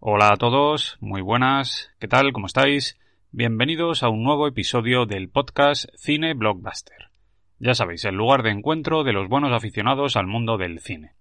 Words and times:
Hola 0.00 0.32
a 0.32 0.36
todos, 0.36 0.96
muy 1.00 1.22
buenas, 1.22 1.92
¿qué 1.98 2.06
tal? 2.06 2.32
¿Cómo 2.32 2.46
estáis? 2.46 2.96
Bienvenidos 3.32 4.04
a 4.04 4.08
un 4.08 4.22
nuevo 4.22 4.46
episodio 4.46 5.06
del 5.06 5.28
podcast 5.28 5.86
Cine 5.96 6.34
Blockbuster. 6.34 7.10
Ya 7.58 7.74
sabéis, 7.74 8.04
el 8.04 8.14
lugar 8.14 8.44
de 8.44 8.50
encuentro 8.50 9.02
de 9.02 9.12
los 9.12 9.28
buenos 9.28 9.52
aficionados 9.52 10.14
al 10.14 10.28
mundo 10.28 10.56
del 10.56 10.78
cine. 10.78 11.14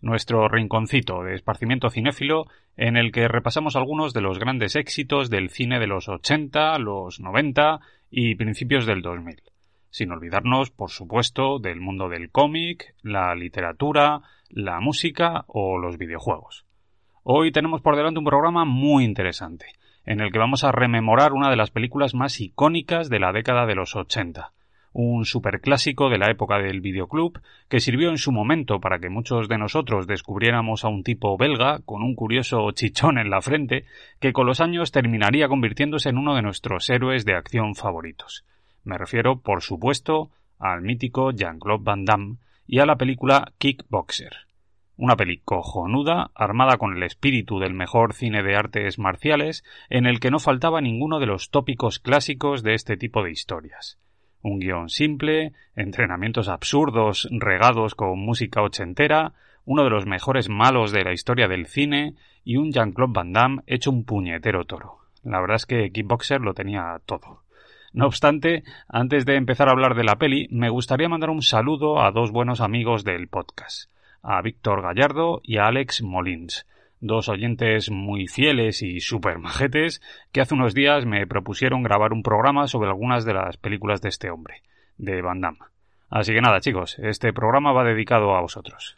Nuestro 0.00 0.48
rinconcito 0.48 1.22
de 1.22 1.34
esparcimiento 1.34 1.90
cinéfilo 1.90 2.46
en 2.78 2.96
el 2.96 3.12
que 3.12 3.28
repasamos 3.28 3.76
algunos 3.76 4.14
de 4.14 4.22
los 4.22 4.38
grandes 4.38 4.74
éxitos 4.74 5.28
del 5.28 5.50
cine 5.50 5.78
de 5.78 5.86
los 5.86 6.08
80, 6.08 6.78
los 6.78 7.20
90 7.20 7.80
y 8.10 8.36
principios 8.36 8.86
del 8.86 9.02
2000. 9.02 9.42
Sin 9.90 10.12
olvidarnos, 10.12 10.70
por 10.70 10.90
supuesto, 10.90 11.58
del 11.58 11.78
mundo 11.78 12.08
del 12.08 12.30
cómic, 12.30 12.94
la 13.02 13.34
literatura, 13.34 14.22
la 14.48 14.80
música 14.80 15.44
o 15.46 15.76
los 15.76 15.98
videojuegos. 15.98 16.64
Hoy 17.26 17.52
tenemos 17.52 17.80
por 17.80 17.96
delante 17.96 18.18
un 18.18 18.26
programa 18.26 18.66
muy 18.66 19.02
interesante, 19.02 19.64
en 20.04 20.20
el 20.20 20.30
que 20.30 20.38
vamos 20.38 20.62
a 20.62 20.72
rememorar 20.72 21.32
una 21.32 21.48
de 21.48 21.56
las 21.56 21.70
películas 21.70 22.12
más 22.12 22.38
icónicas 22.38 23.08
de 23.08 23.18
la 23.18 23.32
década 23.32 23.64
de 23.64 23.74
los 23.74 23.96
80, 23.96 24.52
un 24.92 25.24
superclásico 25.24 26.10
de 26.10 26.18
la 26.18 26.30
época 26.30 26.58
del 26.58 26.82
videoclub 26.82 27.40
que 27.70 27.80
sirvió 27.80 28.10
en 28.10 28.18
su 28.18 28.30
momento 28.30 28.78
para 28.78 28.98
que 28.98 29.08
muchos 29.08 29.48
de 29.48 29.56
nosotros 29.56 30.06
descubriéramos 30.06 30.84
a 30.84 30.88
un 30.88 31.02
tipo 31.02 31.38
belga 31.38 31.78
con 31.86 32.02
un 32.02 32.14
curioso 32.14 32.70
chichón 32.72 33.16
en 33.16 33.30
la 33.30 33.40
frente 33.40 33.86
que 34.20 34.34
con 34.34 34.44
los 34.44 34.60
años 34.60 34.92
terminaría 34.92 35.48
convirtiéndose 35.48 36.10
en 36.10 36.18
uno 36.18 36.34
de 36.34 36.42
nuestros 36.42 36.90
héroes 36.90 37.24
de 37.24 37.36
acción 37.36 37.74
favoritos. 37.74 38.44
Me 38.84 38.98
refiero, 38.98 39.40
por 39.40 39.62
supuesto, 39.62 40.28
al 40.58 40.82
mítico 40.82 41.30
Jean-Claude 41.30 41.84
Van 41.84 42.04
Damme 42.04 42.36
y 42.66 42.80
a 42.80 42.86
la 42.86 42.96
película 42.96 43.50
Kickboxer. 43.56 44.44
Una 44.96 45.16
peli 45.16 45.38
cojonuda, 45.38 46.30
armada 46.36 46.76
con 46.76 46.96
el 46.96 47.02
espíritu 47.02 47.58
del 47.58 47.74
mejor 47.74 48.14
cine 48.14 48.44
de 48.44 48.54
artes 48.54 48.96
marciales, 49.00 49.64
en 49.90 50.06
el 50.06 50.20
que 50.20 50.30
no 50.30 50.38
faltaba 50.38 50.80
ninguno 50.80 51.18
de 51.18 51.26
los 51.26 51.50
tópicos 51.50 51.98
clásicos 51.98 52.62
de 52.62 52.74
este 52.74 52.96
tipo 52.96 53.24
de 53.24 53.32
historias. 53.32 53.98
Un 54.40 54.60
guion 54.60 54.88
simple, 54.88 55.52
entrenamientos 55.74 56.48
absurdos 56.48 57.28
regados 57.32 57.96
con 57.96 58.20
música 58.20 58.62
ochentera, 58.62 59.32
uno 59.64 59.82
de 59.82 59.90
los 59.90 60.06
mejores 60.06 60.48
malos 60.48 60.92
de 60.92 61.02
la 61.02 61.12
historia 61.12 61.48
del 61.48 61.66
cine 61.66 62.14
y 62.44 62.56
un 62.56 62.70
Jean-Claude 62.70 63.14
Van 63.14 63.32
Damme 63.32 63.62
hecho 63.66 63.90
un 63.90 64.04
puñetero 64.04 64.64
toro. 64.64 64.98
La 65.24 65.40
verdad 65.40 65.56
es 65.56 65.66
que 65.66 65.90
Kickboxer 65.90 66.40
lo 66.40 66.54
tenía 66.54 67.00
todo. 67.04 67.42
No 67.92 68.06
obstante, 68.06 68.62
antes 68.86 69.24
de 69.24 69.36
empezar 69.36 69.68
a 69.68 69.72
hablar 69.72 69.96
de 69.96 70.04
la 70.04 70.16
peli, 70.16 70.46
me 70.50 70.68
gustaría 70.68 71.08
mandar 71.08 71.30
un 71.30 71.42
saludo 71.42 72.00
a 72.00 72.12
dos 72.12 72.30
buenos 72.30 72.60
amigos 72.60 73.02
del 73.02 73.26
podcast 73.26 73.93
a 74.24 74.40
Víctor 74.42 74.82
Gallardo 74.82 75.40
y 75.44 75.58
a 75.58 75.66
Alex 75.66 76.02
Molins, 76.02 76.66
dos 77.00 77.28
oyentes 77.28 77.90
muy 77.90 78.26
fieles 78.26 78.82
y 78.82 79.00
super 79.00 79.38
majetes 79.38 80.00
que 80.32 80.40
hace 80.40 80.54
unos 80.54 80.74
días 80.74 81.04
me 81.04 81.26
propusieron 81.26 81.82
grabar 81.82 82.12
un 82.12 82.22
programa 82.22 82.66
sobre 82.66 82.88
algunas 82.88 83.24
de 83.26 83.34
las 83.34 83.58
películas 83.58 84.00
de 84.00 84.08
este 84.08 84.30
hombre, 84.30 84.62
de 84.96 85.20
Van 85.20 85.40
Damme. 85.40 85.58
Así 86.08 86.32
que 86.32 86.40
nada, 86.40 86.60
chicos, 86.60 86.98
este 87.00 87.32
programa 87.32 87.72
va 87.72 87.84
dedicado 87.84 88.34
a 88.34 88.40
vosotros. 88.40 88.96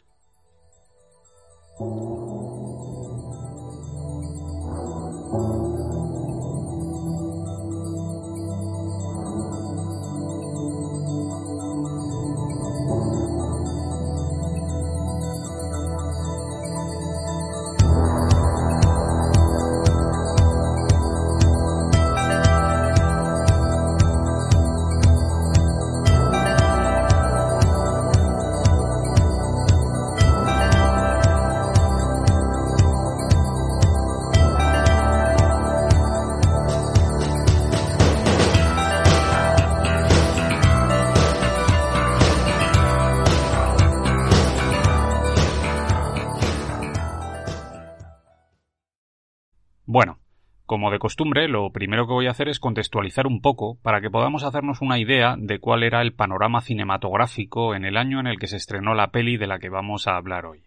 Como 50.67 50.91
de 50.91 50.99
costumbre, 50.99 51.47
lo 51.47 51.71
primero 51.71 52.05
que 52.05 52.13
voy 52.13 52.27
a 52.27 52.31
hacer 52.31 52.49
es 52.49 52.59
contextualizar 52.59 53.25
un 53.25 53.41
poco 53.41 53.79
para 53.81 54.01
que 54.01 54.11
podamos 54.11 54.43
hacernos 54.43 54.81
una 54.81 54.99
idea 54.99 55.35
de 55.39 55.59
cuál 55.59 55.81
era 55.81 56.01
el 56.01 56.11
panorama 56.13 56.59
cinematográfico 56.59 57.73
en 57.73 57.85
el 57.85 57.95
año 57.95 58.19
en 58.19 58.27
el 58.27 58.37
que 58.37 58.47
se 58.47 58.57
estrenó 58.57 58.93
la 58.93 59.07
peli 59.07 59.37
de 59.37 59.47
la 59.47 59.59
que 59.59 59.69
vamos 59.69 60.07
a 60.07 60.17
hablar 60.17 60.45
hoy, 60.45 60.63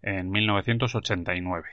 en 0.00 0.30
1989. 0.30 1.68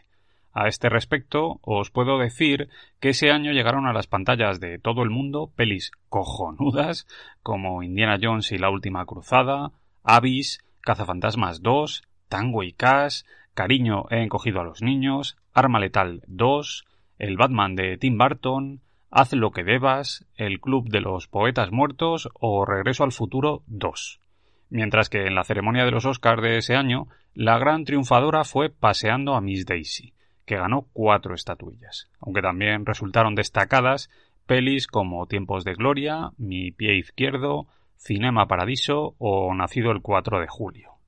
A 0.51 0.67
este 0.67 0.89
respecto, 0.89 1.59
os 1.61 1.89
puedo 1.89 2.17
decir 2.19 2.67
que 2.99 3.09
ese 3.09 3.31
año 3.31 3.53
llegaron 3.53 3.87
a 3.87 3.93
las 3.93 4.07
pantallas 4.07 4.59
de 4.59 4.77
todo 4.77 5.03
el 5.03 5.09
mundo 5.09 5.49
pelis 5.55 5.91
cojonudas 6.09 7.07
como 7.43 7.81
Indiana 7.81 8.19
Jones 8.21 8.51
y 8.51 8.57
la 8.57 8.69
Última 8.69 9.05
Cruzada, 9.05 9.71
Abyss, 10.03 10.59
Cazafantasmas 10.81 11.61
2, 11.61 12.03
Tango 12.27 12.63
y 12.63 12.73
Cash, 12.73 13.21
Cariño 13.53 14.03
he 14.09 14.21
encogido 14.21 14.59
a 14.59 14.65
los 14.65 14.81
niños, 14.81 15.37
Arma 15.53 15.79
Letal 15.79 16.23
2, 16.27 16.85
el 17.19 17.37
Batman 17.37 17.75
de 17.75 17.97
Tim 17.97 18.17
Burton, 18.17 18.81
Haz 19.11 19.33
lo 19.33 19.51
que 19.51 19.63
debas, 19.63 20.27
El 20.35 20.61
Club 20.61 20.89
de 20.89 21.01
los 21.01 21.27
Poetas 21.27 21.71
Muertos 21.71 22.29
o 22.33 22.63
Regreso 22.63 23.03
al 23.03 23.11
Futuro 23.11 23.63
2. 23.65 24.21
Mientras 24.69 25.09
que 25.09 25.25
en 25.25 25.33
la 25.33 25.43
ceremonia 25.43 25.83
de 25.83 25.91
los 25.91 26.05
Oscars 26.05 26.43
de 26.43 26.57
ese 26.57 26.75
año, 26.75 27.07
la 27.33 27.57
gran 27.57 27.85
triunfadora 27.85 28.43
fue 28.43 28.69
Paseando 28.69 29.33
a 29.33 29.41
Miss 29.41 29.65
Daisy, 29.65 30.13
que 30.45 30.57
ganó 30.57 30.87
cuatro 30.93 31.33
estatuillas, 31.33 32.11
aunque 32.19 32.41
también 32.41 32.85
resultaron 32.85 33.33
destacadas 33.33 34.11
pelis 34.45 34.87
como 34.87 35.25
Tiempos 35.25 35.63
de 35.63 35.73
Gloria, 35.73 36.31
Mi 36.37 36.71
pie 36.71 36.97
izquierdo, 36.97 37.67
Cinema 37.97 38.47
Paradiso 38.47 39.15
o 39.17 39.53
Nacido 39.53 39.91
el 39.91 40.01
4 40.01 40.39
de 40.39 40.47
julio. 40.47 40.98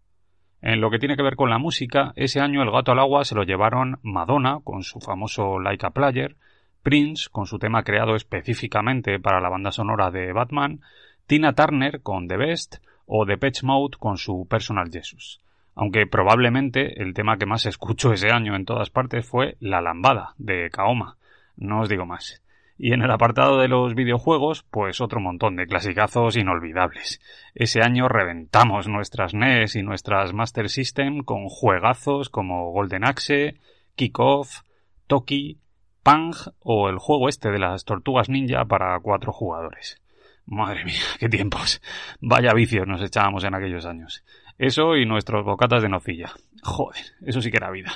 En 0.62 0.80
lo 0.80 0.92
que 0.92 1.00
tiene 1.00 1.16
que 1.16 1.24
ver 1.24 1.36
con 1.36 1.50
la 1.50 1.58
música, 1.58 2.14
ese 2.16 2.40
año 2.40 2.62
el 2.62 2.70
gato 2.70 2.92
al 2.92 3.00
agua 3.00 3.26
se 3.26 3.34
lo 3.34 3.44
llevaron 3.44 4.00
Madonna 4.04 4.60
con 4.64 4.84
su 4.84 5.00
famoso 5.00 5.60
Like 5.60 5.86
a 5.88 5.90
Player, 5.90 6.36
Prince 6.84 7.30
con 7.32 7.48
su 7.48 7.58
tema 7.58 7.84
creado 7.84 8.16
específicamente 8.16 9.20
para 9.20 9.42
la 9.42 9.50
banda 9.50 9.72
sonora 9.72 10.12
de 10.12 10.34
Batman, 10.34 10.82
Tina 11.26 11.54
Turner 11.54 12.02
con 12.02 12.28
The 12.28 12.38
Best 12.38 12.76
o 13.08 13.26
Depeche 13.26 13.66
Mode 13.66 13.98
con 14.00 14.18
su 14.18 14.48
Personal 14.48 14.92
Jesus. 14.92 15.42
Aunque 15.74 16.06
probablemente 16.06 17.02
el 17.02 17.14
tema 17.16 17.38
que 17.38 17.48
más 17.48 17.66
escucho 17.68 18.14
ese 18.14 18.32
año 18.32 18.56
en 18.56 18.66
todas 18.66 18.92
partes 18.92 19.26
fue 19.26 19.58
La 19.60 19.82
Lambada 19.82 20.35
de 20.38 20.70
Kaoma. 20.70 21.18
No 21.56 21.82
os 21.82 21.90
digo 21.90 22.06
más. 22.06 22.44
Y 22.84 22.94
en 22.94 23.04
el 23.04 23.12
apartado 23.12 23.60
de 23.60 23.68
los 23.68 23.94
videojuegos, 23.94 24.64
pues 24.64 25.02
otro 25.02 25.20
montón 25.20 25.56
de 25.56 25.68
clasicazos 25.68 26.36
inolvidables. 26.36 27.22
Ese 27.54 27.84
año 27.84 28.10
reventamos 28.10 28.88
nuestras 28.88 29.36
NES 29.36 29.76
y 29.76 29.84
nuestras 29.84 30.34
Master 30.34 30.68
System 30.68 31.22
con 31.22 31.48
juegazos 31.48 32.30
como 32.30 32.72
Golden 32.72 33.04
Axe, 33.04 33.60
Kickoff, 33.94 34.62
Toki, 35.06 35.60
Pang 36.02 36.34
o 36.58 36.90
el 36.90 36.98
juego 36.98 37.30
este 37.30 37.52
de 37.52 37.60
las 37.60 37.86
tortugas 37.86 38.30
ninja 38.30 38.66
para 38.66 39.00
cuatro 39.00 39.32
jugadores. 39.32 40.02
Madre 40.48 40.84
mía, 40.84 41.04
qué 41.20 41.30
tiempos. 41.30 41.84
Vaya 42.20 42.52
vicios 42.52 42.88
nos 42.88 43.04
echábamos 43.04 43.44
en 43.44 43.54
aquellos 43.54 43.86
años. 43.86 44.24
Eso 44.58 44.96
y 44.98 45.06
nuestros 45.06 45.46
bocatas 45.46 45.84
de 45.84 45.90
nocilla. 45.90 46.34
Joder, 46.64 47.04
eso 47.28 47.44
sí 47.44 47.52
que 47.52 47.58
era 47.58 47.70
vida. 47.70 47.94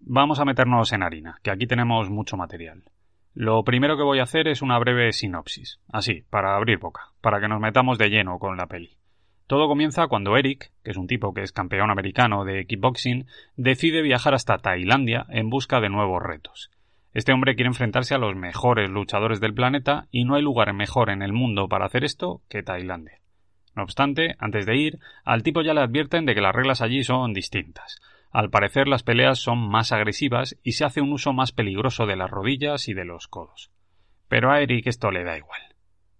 Vamos 0.00 0.40
a 0.40 0.44
meternos 0.44 0.92
en 0.92 1.02
harina, 1.02 1.38
que 1.42 1.50
aquí 1.50 1.66
tenemos 1.66 2.08
mucho 2.08 2.36
material. 2.36 2.84
Lo 3.34 3.62
primero 3.62 3.96
que 3.96 4.02
voy 4.02 4.18
a 4.18 4.24
hacer 4.24 4.48
es 4.48 4.62
una 4.62 4.78
breve 4.78 5.12
sinopsis, 5.12 5.78
así, 5.92 6.24
para 6.30 6.56
abrir 6.56 6.78
boca, 6.78 7.12
para 7.20 7.40
que 7.40 7.48
nos 7.48 7.60
metamos 7.60 7.98
de 7.98 8.08
lleno 8.08 8.38
con 8.38 8.56
la 8.56 8.66
peli. 8.66 8.96
Todo 9.46 9.68
comienza 9.68 10.06
cuando 10.06 10.36
Eric, 10.36 10.72
que 10.82 10.92
es 10.92 10.96
un 10.96 11.06
tipo 11.06 11.34
que 11.34 11.42
es 11.42 11.52
campeón 11.52 11.90
americano 11.90 12.44
de 12.44 12.66
kickboxing, 12.66 13.26
decide 13.56 14.02
viajar 14.02 14.32
hasta 14.32 14.58
Tailandia 14.58 15.26
en 15.28 15.50
busca 15.50 15.80
de 15.80 15.90
nuevos 15.90 16.22
retos. 16.22 16.70
Este 17.12 17.32
hombre 17.32 17.56
quiere 17.56 17.68
enfrentarse 17.68 18.14
a 18.14 18.18
los 18.18 18.36
mejores 18.36 18.88
luchadores 18.88 19.40
del 19.40 19.54
planeta 19.54 20.06
y 20.10 20.24
no 20.24 20.36
hay 20.36 20.42
lugar 20.42 20.72
mejor 20.72 21.10
en 21.10 21.22
el 21.22 21.32
mundo 21.32 21.68
para 21.68 21.86
hacer 21.86 22.04
esto 22.04 22.42
que 22.48 22.62
Tailandia. 22.62 23.18
No 23.74 23.82
obstante, 23.82 24.36
antes 24.38 24.66
de 24.66 24.76
ir, 24.76 24.98
al 25.24 25.42
tipo 25.42 25.62
ya 25.62 25.74
le 25.74 25.80
advierten 25.80 26.26
de 26.26 26.34
que 26.34 26.40
las 26.40 26.54
reglas 26.54 26.80
allí 26.80 27.02
son 27.02 27.32
distintas. 27.32 28.00
Al 28.30 28.50
parecer 28.50 28.86
las 28.86 29.02
peleas 29.02 29.40
son 29.40 29.58
más 29.58 29.90
agresivas 29.90 30.56
y 30.62 30.72
se 30.72 30.84
hace 30.84 31.00
un 31.00 31.12
uso 31.12 31.32
más 31.32 31.50
peligroso 31.50 32.06
de 32.06 32.16
las 32.16 32.30
rodillas 32.30 32.88
y 32.88 32.94
de 32.94 33.04
los 33.04 33.26
codos. 33.26 33.70
Pero 34.28 34.52
a 34.52 34.60
Eric 34.60 34.86
esto 34.86 35.10
le 35.10 35.24
da 35.24 35.36
igual. 35.36 35.60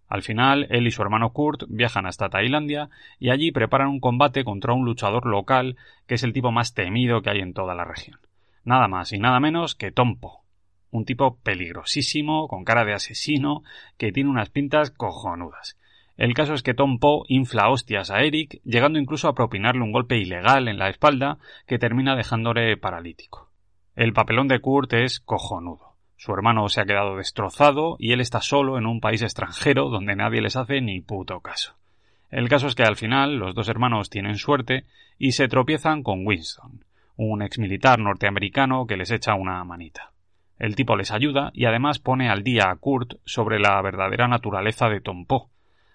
Al 0.09 0.23
final, 0.23 0.67
él 0.71 0.89
y 0.89 0.91
su 0.91 1.03
hermano 1.03 1.33
Kurt 1.33 1.63
viajan 1.69 2.05
hasta 2.05 2.29
Tailandia 2.29 2.91
y 3.21 3.31
allí 3.31 3.53
preparan 3.53 3.87
un 3.87 4.01
combate 4.01 4.43
contra 4.43 4.73
un 4.73 4.85
luchador 4.85 5.25
local 5.25 5.77
que 6.09 6.17
es 6.17 6.25
el 6.25 6.33
tipo 6.33 6.51
más 6.51 6.75
temido 6.75 7.23
que 7.23 7.31
hay 7.31 7.39
en 7.39 7.55
toda 7.55 7.77
la 7.77 7.85
región. 7.85 8.19
Nada 8.65 8.89
más 8.89 9.13
y 9.13 9.19
nada 9.19 9.39
menos 9.39 9.77
que 9.77 9.93
Tompo. 9.93 10.45
Un 10.91 11.05
tipo 11.05 11.39
peligrosísimo, 11.45 12.49
con 12.49 12.65
cara 12.65 12.85
de 12.85 12.93
asesino, 12.93 13.63
que 13.97 14.11
tiene 14.11 14.31
unas 14.31 14.51
pintas 14.51 14.91
cojonudas. 14.91 15.79
El 16.21 16.35
caso 16.35 16.53
es 16.53 16.63
que 16.63 16.75
Tom 16.75 16.99
Poe 16.99 17.25
infla 17.29 17.71
hostias 17.71 18.11
a 18.11 18.21
Eric, 18.21 18.61
llegando 18.63 18.99
incluso 18.99 19.27
a 19.27 19.35
propinarle 19.35 19.81
un 19.81 19.91
golpe 19.91 20.19
ilegal 20.19 20.69
en 20.69 20.79
la 20.79 20.91
espalda 20.91 21.39
que 21.67 21.79
termina 21.79 22.15
dejándole 22.15 22.77
paralítico. 22.77 23.49
El 23.97 24.13
papelón 24.13 24.47
de 24.47 24.61
Kurt 24.61 24.93
es 24.93 25.21
cojonudo. 25.21 25.97
Su 26.19 26.35
hermano 26.35 26.69
se 26.69 26.83
ha 26.83 26.85
quedado 26.85 27.17
destrozado 27.17 27.97
y 27.99 28.13
él 28.13 28.21
está 28.21 28.43
solo 28.43 28.77
en 28.77 28.85
un 28.85 29.01
país 29.01 29.23
extranjero 29.23 29.89
donde 29.89 30.15
nadie 30.15 30.43
les 30.43 30.57
hace 30.57 30.83
ni 30.83 31.01
puto 31.01 31.41
caso. 31.41 31.77
El 32.29 32.51
caso 32.51 32.67
es 32.67 32.75
que 32.75 32.83
al 32.83 32.97
final 32.97 33.37
los 33.37 33.55
dos 33.55 33.71
hermanos 33.71 34.11
tienen 34.11 34.37
suerte 34.37 34.85
y 35.17 35.33
se 35.33 35.49
tropiezan 35.49 36.03
con 36.03 36.27
Winston, 36.27 36.85
un 37.17 37.41
exmilitar 37.41 37.99
norteamericano 37.99 38.87
que 38.87 38.99
les 38.99 39.11
echa 39.11 39.37
una 39.37 39.65
manita. 39.65 40.13
El 40.59 40.77
tipo 40.77 40.97
les 40.97 41.13
ayuda 41.13 41.51
y 41.55 41.65
además 41.65 41.99
pone 41.99 42.29
al 42.29 42.43
día 42.43 42.65
a 42.69 42.77
Kurt 42.77 43.15
sobre 43.25 43.59
la 43.59 43.81
verdadera 43.81 44.29
naturaleza 44.29 44.91
de 44.91 45.01
Tom 45.01 45.25
Poe, 45.25 45.47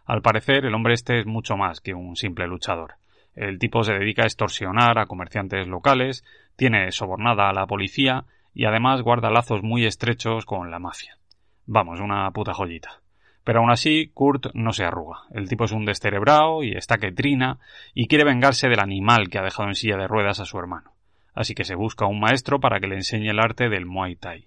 al 0.05 0.21
parecer, 0.21 0.65
el 0.65 0.75
hombre 0.75 0.93
este 0.93 1.19
es 1.19 1.25
mucho 1.25 1.57
más 1.57 1.81
que 1.81 1.95
un 1.95 2.15
simple 2.15 2.45
luchador. 2.45 2.95
El 3.35 3.57
tipo 3.57 3.83
se 3.83 3.93
dedica 3.93 4.21
a 4.21 4.27
extorsionar 4.27 4.99
a 4.99 5.07
comerciantes 5.07 5.67
locales, 5.67 6.23
tiene 6.55 6.91
sobornada 6.91 7.49
a 7.49 7.53
la 7.53 7.65
policía 7.65 8.25
y 8.53 8.65
además 8.65 9.01
guarda 9.01 9.31
lazos 9.31 9.63
muy 9.63 9.85
estrechos 9.85 10.45
con 10.45 10.69
la 10.69 10.79
mafia. 10.79 11.17
Vamos, 11.65 11.99
una 11.99 12.29
puta 12.31 12.53
joyita. 12.53 13.01
Pero 13.43 13.59
aún 13.59 13.71
así, 13.71 14.11
Kurt 14.13 14.53
no 14.53 14.73
se 14.73 14.85
arruga. 14.85 15.23
El 15.31 15.49
tipo 15.49 15.65
es 15.65 15.71
un 15.71 15.85
descerebrado 15.85 16.63
y 16.63 16.71
está 16.71 16.97
que 16.97 17.11
trina 17.11 17.59
y 17.93 18.07
quiere 18.07 18.23
vengarse 18.23 18.69
del 18.69 18.79
animal 18.79 19.29
que 19.29 19.39
ha 19.39 19.43
dejado 19.43 19.69
en 19.69 19.75
silla 19.75 19.97
de 19.97 20.07
ruedas 20.07 20.39
a 20.39 20.45
su 20.45 20.57
hermano. 20.59 20.91
Así 21.33 21.55
que 21.55 21.65
se 21.65 21.75
busca 21.75 22.05
un 22.05 22.19
maestro 22.19 22.59
para 22.59 22.79
que 22.79 22.87
le 22.87 22.95
enseñe 22.95 23.29
el 23.29 23.39
arte 23.39 23.69
del 23.69 23.85
Muay 23.85 24.15
Thai. 24.15 24.45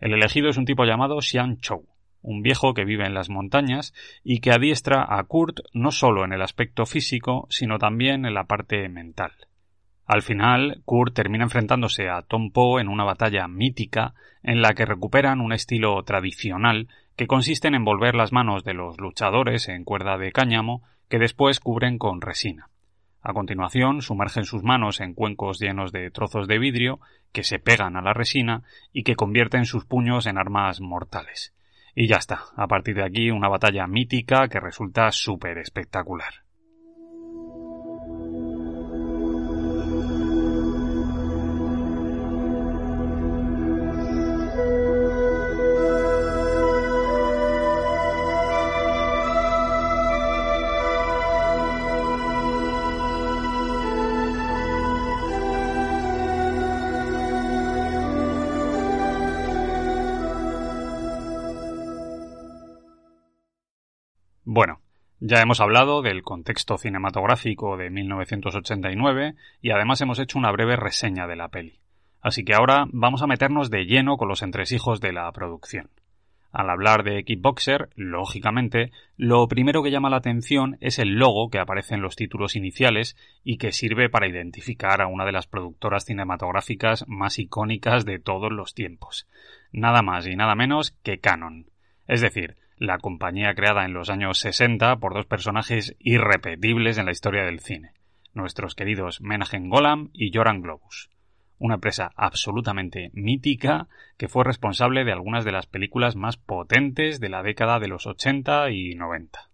El 0.00 0.14
elegido 0.14 0.48
es 0.48 0.56
un 0.56 0.64
tipo 0.64 0.84
llamado 0.84 1.20
Xian 1.20 1.58
Chou 1.58 1.84
un 2.24 2.42
viejo 2.42 2.74
que 2.74 2.84
vive 2.84 3.06
en 3.06 3.14
las 3.14 3.28
montañas 3.28 3.94
y 4.24 4.40
que 4.40 4.50
adiestra 4.50 5.06
a 5.08 5.22
Kurt 5.24 5.60
no 5.72 5.92
solo 5.92 6.24
en 6.24 6.32
el 6.32 6.42
aspecto 6.42 6.86
físico, 6.86 7.46
sino 7.50 7.78
también 7.78 8.24
en 8.24 8.34
la 8.34 8.44
parte 8.44 8.88
mental. 8.88 9.32
Al 10.06 10.22
final, 10.22 10.82
Kurt 10.84 11.14
termina 11.14 11.44
enfrentándose 11.44 12.08
a 12.08 12.22
Tom 12.22 12.50
Poe 12.50 12.80
en 12.80 12.88
una 12.88 13.04
batalla 13.04 13.46
mítica 13.46 14.14
en 14.42 14.60
la 14.60 14.74
que 14.74 14.84
recuperan 14.84 15.40
un 15.40 15.52
estilo 15.52 16.02
tradicional 16.02 16.88
que 17.16 17.26
consiste 17.26 17.68
en 17.68 17.74
envolver 17.74 18.14
las 18.14 18.32
manos 18.32 18.64
de 18.64 18.74
los 18.74 18.98
luchadores 18.98 19.68
en 19.68 19.84
cuerda 19.84 20.18
de 20.18 20.32
cáñamo 20.32 20.82
que 21.08 21.18
después 21.18 21.60
cubren 21.60 21.98
con 21.98 22.20
resina. 22.20 22.68
A 23.22 23.32
continuación, 23.32 24.02
sumergen 24.02 24.44
sus 24.44 24.62
manos 24.62 25.00
en 25.00 25.14
cuencos 25.14 25.58
llenos 25.58 25.92
de 25.92 26.10
trozos 26.10 26.46
de 26.46 26.58
vidrio 26.58 27.00
que 27.32 27.42
se 27.42 27.58
pegan 27.58 27.96
a 27.96 28.02
la 28.02 28.12
resina 28.12 28.62
y 28.92 29.02
que 29.02 29.16
convierten 29.16 29.64
sus 29.64 29.86
puños 29.86 30.26
en 30.26 30.36
armas 30.36 30.82
mortales. 30.82 31.54
Y 31.94 32.08
ya 32.08 32.16
está, 32.16 32.44
a 32.56 32.66
partir 32.66 32.96
de 32.96 33.04
aquí 33.04 33.30
una 33.30 33.48
batalla 33.48 33.86
mítica 33.86 34.48
que 34.48 34.60
resulta 34.60 35.10
súper 35.12 35.58
espectacular. 35.58 36.43
Bueno, 64.54 64.82
ya 65.18 65.40
hemos 65.40 65.60
hablado 65.60 66.00
del 66.00 66.22
contexto 66.22 66.78
cinematográfico 66.78 67.76
de 67.76 67.90
1989 67.90 69.34
y 69.60 69.72
además 69.72 70.00
hemos 70.00 70.20
hecho 70.20 70.38
una 70.38 70.52
breve 70.52 70.76
reseña 70.76 71.26
de 71.26 71.34
la 71.34 71.48
peli. 71.48 71.80
Así 72.20 72.44
que 72.44 72.54
ahora 72.54 72.84
vamos 72.92 73.22
a 73.22 73.26
meternos 73.26 73.68
de 73.68 73.84
lleno 73.84 74.16
con 74.16 74.28
los 74.28 74.42
entresijos 74.42 75.00
de 75.00 75.12
la 75.12 75.32
producción. 75.32 75.90
Al 76.52 76.70
hablar 76.70 77.02
de 77.02 77.24
Kickboxer, 77.24 77.88
lógicamente, 77.96 78.92
lo 79.16 79.48
primero 79.48 79.82
que 79.82 79.90
llama 79.90 80.08
la 80.08 80.18
atención 80.18 80.76
es 80.80 81.00
el 81.00 81.16
logo 81.16 81.50
que 81.50 81.58
aparece 81.58 81.96
en 81.96 82.02
los 82.02 82.14
títulos 82.14 82.54
iniciales 82.54 83.16
y 83.42 83.56
que 83.56 83.72
sirve 83.72 84.08
para 84.08 84.28
identificar 84.28 85.02
a 85.02 85.08
una 85.08 85.24
de 85.24 85.32
las 85.32 85.48
productoras 85.48 86.04
cinematográficas 86.04 87.04
más 87.08 87.40
icónicas 87.40 88.04
de 88.04 88.20
todos 88.20 88.52
los 88.52 88.72
tiempos. 88.72 89.26
Nada 89.72 90.02
más 90.02 90.28
y 90.28 90.36
nada 90.36 90.54
menos 90.54 90.92
que 91.02 91.18
Canon. 91.18 91.66
Es 92.06 92.20
decir, 92.20 92.54
la 92.76 92.98
compañía 92.98 93.54
creada 93.54 93.84
en 93.84 93.92
los 93.92 94.10
años 94.10 94.38
60 94.38 94.96
por 94.96 95.14
dos 95.14 95.26
personajes 95.26 95.96
irrepetibles 95.98 96.98
en 96.98 97.06
la 97.06 97.12
historia 97.12 97.44
del 97.44 97.60
cine, 97.60 97.92
nuestros 98.32 98.74
queridos 98.74 99.20
Menahem 99.20 99.68
Golam 99.68 100.10
y 100.12 100.32
Joran 100.32 100.60
Globus, 100.60 101.10
una 101.58 101.74
empresa 101.74 102.10
absolutamente 102.16 103.10
mítica 103.12 103.88
que 104.16 104.28
fue 104.28 104.44
responsable 104.44 105.04
de 105.04 105.12
algunas 105.12 105.44
de 105.44 105.52
las 105.52 105.66
películas 105.66 106.16
más 106.16 106.36
potentes 106.36 107.20
de 107.20 107.28
la 107.28 107.42
década 107.42 107.78
de 107.78 107.88
los 107.88 108.06
80 108.06 108.70
y 108.70 108.94
90. 108.94 109.50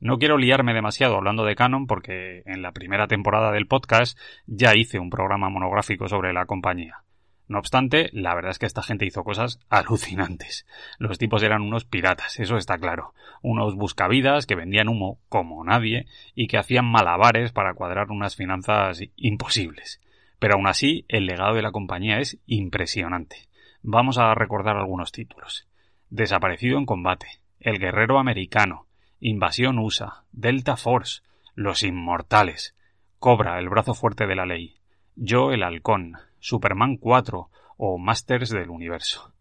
No 0.00 0.18
quiero 0.18 0.36
liarme 0.36 0.74
demasiado 0.74 1.16
hablando 1.16 1.44
de 1.44 1.56
Canon 1.56 1.86
porque 1.86 2.42
en 2.46 2.62
la 2.62 2.72
primera 2.72 3.06
temporada 3.06 3.52
del 3.52 3.66
podcast 3.66 4.18
ya 4.46 4.74
hice 4.74 4.98
un 4.98 5.10
programa 5.10 5.48
monográfico 5.48 6.08
sobre 6.08 6.32
la 6.32 6.46
compañía. 6.46 7.03
No 7.46 7.58
obstante, 7.58 8.08
la 8.12 8.34
verdad 8.34 8.52
es 8.52 8.58
que 8.58 8.66
esta 8.66 8.82
gente 8.82 9.04
hizo 9.04 9.22
cosas 9.22 9.60
alucinantes. 9.68 10.66
Los 10.98 11.18
tipos 11.18 11.42
eran 11.42 11.62
unos 11.62 11.84
piratas, 11.84 12.40
eso 12.40 12.56
está 12.56 12.78
claro. 12.78 13.12
Unos 13.42 13.74
buscavidas 13.74 14.46
que 14.46 14.54
vendían 14.54 14.88
humo 14.88 15.18
como 15.28 15.62
nadie 15.62 16.06
y 16.34 16.46
que 16.46 16.56
hacían 16.56 16.86
malabares 16.86 17.52
para 17.52 17.74
cuadrar 17.74 18.10
unas 18.10 18.34
finanzas 18.34 19.02
imposibles. 19.16 20.00
Pero 20.38 20.54
aún 20.54 20.66
así, 20.66 21.04
el 21.08 21.26
legado 21.26 21.54
de 21.54 21.62
la 21.62 21.72
compañía 21.72 22.18
es 22.18 22.38
impresionante. 22.46 23.48
Vamos 23.82 24.16
a 24.16 24.34
recordar 24.34 24.76
algunos 24.76 25.12
títulos. 25.12 25.68
Desaparecido 26.08 26.78
en 26.78 26.86
combate, 26.86 27.26
El 27.60 27.78
guerrero 27.78 28.18
americano, 28.18 28.86
Invasión 29.20 29.78
USA, 29.78 30.24
Delta 30.32 30.76
Force, 30.76 31.22
Los 31.54 31.82
Inmortales, 31.82 32.74
Cobra, 33.18 33.58
el 33.58 33.68
brazo 33.68 33.94
fuerte 33.94 34.26
de 34.26 34.34
la 34.34 34.46
ley, 34.46 34.76
Yo 35.16 35.52
el 35.52 35.62
halcón, 35.62 36.16
Superman 36.44 36.98
4 36.98 37.48
o 37.78 37.96
Masters 37.96 38.50
del 38.50 38.68
Universo. 38.68 39.32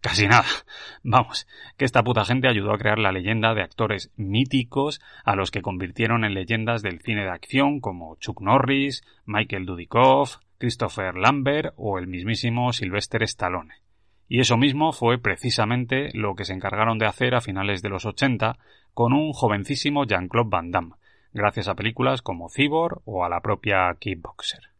casi 0.00 0.26
nada. 0.26 0.46
Vamos, 1.02 1.46
que 1.76 1.84
esta 1.84 2.02
puta 2.02 2.24
gente 2.24 2.48
ayudó 2.48 2.72
a 2.72 2.78
crear 2.78 2.98
la 2.98 3.12
leyenda 3.12 3.52
de 3.52 3.60
actores 3.60 4.10
míticos 4.16 5.02
a 5.26 5.36
los 5.36 5.50
que 5.50 5.60
convirtieron 5.60 6.24
en 6.24 6.32
leyendas 6.32 6.80
del 6.80 7.02
cine 7.02 7.24
de 7.24 7.32
acción 7.32 7.80
como 7.80 8.16
Chuck 8.16 8.40
Norris, 8.40 9.04
Michael 9.26 9.66
Dudikoff, 9.66 10.36
Christopher 10.56 11.16
Lambert 11.16 11.74
o 11.76 11.98
el 11.98 12.06
mismísimo 12.06 12.72
Sylvester 12.72 13.22
Stallone. 13.24 13.74
Y 14.26 14.40
eso 14.40 14.56
mismo 14.56 14.92
fue 14.92 15.18
precisamente 15.18 16.08
lo 16.14 16.34
que 16.34 16.46
se 16.46 16.54
encargaron 16.54 16.96
de 16.96 17.04
hacer 17.04 17.34
a 17.34 17.42
finales 17.42 17.82
de 17.82 17.90
los 17.90 18.06
80 18.06 18.56
con 18.94 19.12
un 19.12 19.34
jovencísimo 19.34 20.06
Jean-Claude 20.06 20.48
Van 20.48 20.70
Damme, 20.70 20.94
gracias 21.34 21.68
a 21.68 21.74
películas 21.74 22.22
como 22.22 22.48
Cyborg 22.48 23.02
o 23.04 23.22
a 23.22 23.28
la 23.28 23.42
propia 23.42 23.94
Kickboxer. 24.00 24.75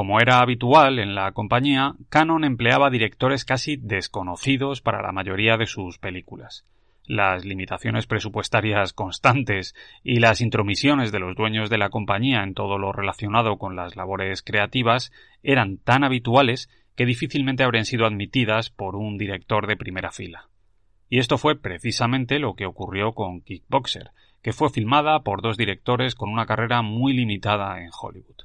Como 0.00 0.18
era 0.18 0.40
habitual 0.40 0.98
en 0.98 1.14
la 1.14 1.30
compañía, 1.32 1.92
Canon 2.08 2.44
empleaba 2.44 2.88
directores 2.88 3.44
casi 3.44 3.76
desconocidos 3.76 4.80
para 4.80 5.02
la 5.02 5.12
mayoría 5.12 5.58
de 5.58 5.66
sus 5.66 5.98
películas. 5.98 6.64
Las 7.04 7.44
limitaciones 7.44 8.06
presupuestarias 8.06 8.94
constantes 8.94 9.74
y 10.02 10.20
las 10.20 10.40
intromisiones 10.40 11.12
de 11.12 11.18
los 11.18 11.36
dueños 11.36 11.68
de 11.68 11.76
la 11.76 11.90
compañía 11.90 12.44
en 12.44 12.54
todo 12.54 12.78
lo 12.78 12.92
relacionado 12.92 13.58
con 13.58 13.76
las 13.76 13.94
labores 13.94 14.40
creativas 14.40 15.12
eran 15.42 15.76
tan 15.76 16.02
habituales 16.02 16.70
que 16.96 17.04
difícilmente 17.04 17.62
habrían 17.62 17.84
sido 17.84 18.06
admitidas 18.06 18.70
por 18.70 18.96
un 18.96 19.18
director 19.18 19.66
de 19.66 19.76
primera 19.76 20.12
fila. 20.12 20.48
Y 21.10 21.18
esto 21.18 21.36
fue 21.36 21.60
precisamente 21.60 22.38
lo 22.38 22.54
que 22.54 22.64
ocurrió 22.64 23.12
con 23.12 23.42
Kickboxer, 23.42 24.12
que 24.40 24.54
fue 24.54 24.70
filmada 24.70 25.20
por 25.20 25.42
dos 25.42 25.58
directores 25.58 26.14
con 26.14 26.30
una 26.30 26.46
carrera 26.46 26.80
muy 26.80 27.12
limitada 27.12 27.82
en 27.82 27.90
Hollywood. 27.92 28.39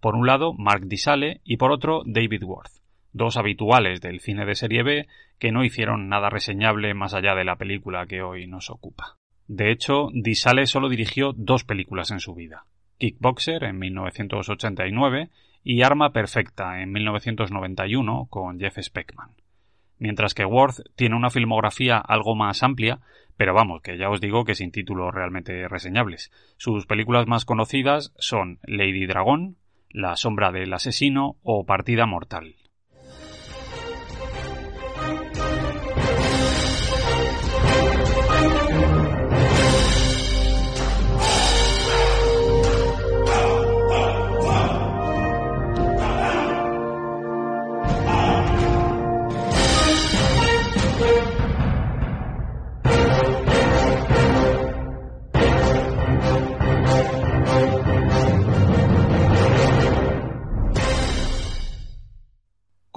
Por 0.00 0.14
un 0.16 0.26
lado, 0.26 0.54
Mark 0.54 0.86
Disale 0.86 1.40
y 1.44 1.58
por 1.58 1.72
otro, 1.72 2.02
David 2.06 2.42
Worth, 2.44 2.80
dos 3.12 3.36
habituales 3.36 4.00
del 4.00 4.20
cine 4.20 4.46
de 4.46 4.54
serie 4.54 4.82
B 4.82 5.06
que 5.38 5.52
no 5.52 5.64
hicieron 5.64 6.08
nada 6.08 6.30
reseñable 6.30 6.94
más 6.94 7.14
allá 7.14 7.34
de 7.34 7.44
la 7.44 7.56
película 7.56 8.06
que 8.06 8.22
hoy 8.22 8.46
nos 8.46 8.70
ocupa. 8.70 9.16
De 9.46 9.70
hecho, 9.70 10.08
Disale 10.12 10.66
solo 10.66 10.88
dirigió 10.88 11.32
dos 11.34 11.64
películas 11.64 12.10
en 12.10 12.20
su 12.20 12.34
vida. 12.34 12.64
Kickboxer 12.98 13.64
en 13.64 13.78
1989 13.78 15.30
y 15.64 15.82
Arma 15.82 16.12
Perfecta 16.12 16.80
en 16.82 16.92
1991 16.92 18.26
con 18.30 18.58
Jeff 18.58 18.78
Speckman. 18.80 19.30
Mientras 19.98 20.32
que 20.32 20.46
Worth 20.46 20.80
tiene 20.96 21.16
una 21.16 21.28
filmografía 21.28 21.98
algo 21.98 22.34
más 22.34 22.62
amplia, 22.62 23.00
pero 23.36 23.54
vamos, 23.54 23.82
que 23.82 23.98
ya 23.98 24.08
os 24.08 24.20
digo 24.20 24.44
que 24.44 24.54
sin 24.54 24.70
títulos 24.70 25.14
realmente 25.14 25.68
reseñables. 25.68 26.30
Sus 26.56 26.86
películas 26.86 27.26
más 27.26 27.44
conocidas 27.44 28.12
son 28.18 28.58
Lady 28.62 29.06
Dragon, 29.06 29.56
La 29.92 30.14
sombra 30.14 30.52
del 30.52 30.72
asesino 30.72 31.36
o 31.42 31.64
Partida 31.64 32.06
Mortal. 32.06 32.54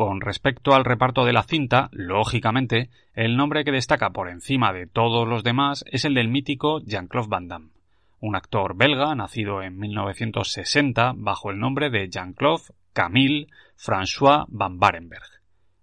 Con 0.05 0.19
respecto 0.19 0.74
al 0.74 0.83
reparto 0.83 1.24
de 1.24 1.31
la 1.31 1.43
cinta, 1.43 1.88
lógicamente, 1.93 2.89
el 3.13 3.38
nombre 3.38 3.63
que 3.63 3.72
destaca 3.72 4.10
por 4.10 4.27
encima 4.27 4.74
de 4.74 4.86
todos 4.86 5.25
los 5.25 5.45
demás 5.45 5.86
es 5.88 6.03
el 6.03 6.13
del 6.13 6.27
mítico 6.27 6.81
Jean-Claude 6.81 7.29
Van 7.29 7.48
Damme, 7.48 7.69
un 8.19 8.36
actor 8.36 8.75
belga 8.75 9.15
nacido 9.15 9.63
en 9.63 9.77
1960 9.77 11.13
bajo 11.15 11.51
el 11.51 11.60
nombre 11.60 11.89
de 11.89 12.10
Jean-Claude 12.10 12.63
Camille 12.91 13.48
François 13.77 14.43
Van 14.50 14.77
Barenberg. 14.77 15.24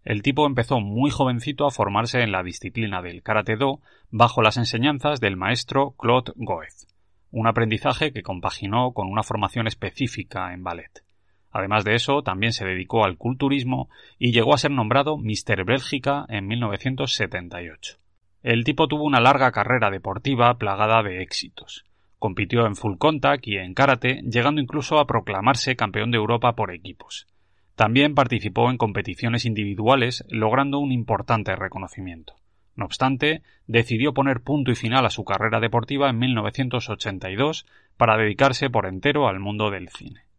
El 0.05 0.21
tipo 0.21 0.47
empezó 0.47 0.81
muy 0.81 1.11
jovencito 1.11 1.67
a 1.67 1.71
formarse 1.71 2.21
en 2.21 2.31
la 2.31 2.43
disciplina 2.43 3.01
del 3.01 3.23
karate 3.23 3.57
do 3.57 3.81
bajo 4.11 4.43
las 4.43 4.59
enseñanzas 4.59 5.21
del 5.21 5.39
maestro 5.39 5.93
Claude 5.93 6.33
Goethe, 6.37 6.89
un 7.31 7.47
aprendizaje 7.47 8.13
que 8.13 8.23
compaginó 8.23 8.93
con 8.93 9.09
una 9.09 9.23
formación 9.23 9.67
específica 9.67 10.53
en 10.53 10.63
ballet. 10.63 11.05
Además 11.51 11.85
de 11.85 11.95
eso, 11.95 12.23
también 12.23 12.53
se 12.53 12.65
dedicó 12.65 13.05
al 13.05 13.17
culturismo 13.17 13.89
y 14.19 14.33
llegó 14.33 14.55
a 14.55 14.59
ser 14.59 14.71
nombrado 14.71 15.19
Mister 15.19 15.65
Bélgica 15.65 16.25
en 16.29 16.47
1978. 16.47 17.99
El 18.43 18.65
tipo 18.65 18.89
tuvo 18.89 19.05
una 19.05 19.21
larga 19.21 19.51
carrera 19.53 19.91
deportiva 19.91 20.57
plagada 20.59 21.03
de 21.03 21.23
éxitos. 21.23 21.85
Compitió 22.19 22.67
en 22.67 22.77
full 22.77 22.97
contact 22.99 23.47
y 23.49 23.57
en 23.57 23.75
karate, 23.75 24.23
llegando 24.23 24.61
incluso 24.61 24.99
a 24.99 25.07
proclamarse 25.07 25.77
campeón 25.77 26.11
de 26.11 26.19
Europa 26.19 26.55
por 26.55 26.71
equipos. 26.71 27.27
También 27.75 28.15
participó 28.15 28.71
en 28.71 28.77
competiciones 28.77 29.45
individuales, 29.47 30.25
logrando 30.29 30.79
un 30.79 30.93
importante 30.93 31.57
reconocimiento. 31.57 32.35
No 32.77 32.85
obstante, 32.85 33.43
decidió 33.67 34.15
poner 34.15 34.43
punto 34.43 34.71
y 34.71 34.75
final 34.75 35.05
a 35.05 35.11
su 35.11 35.25
carrera 35.25 35.61
deportiva 35.61 36.09
en 36.09 36.19
1982 36.19 37.67
para 37.97 38.17
dedicarse 38.17 38.71
por 38.71 38.87
entero 38.87 39.29
al 39.29 39.41
mundo 39.41 39.71
del 39.71 39.89
cine. 39.89 40.30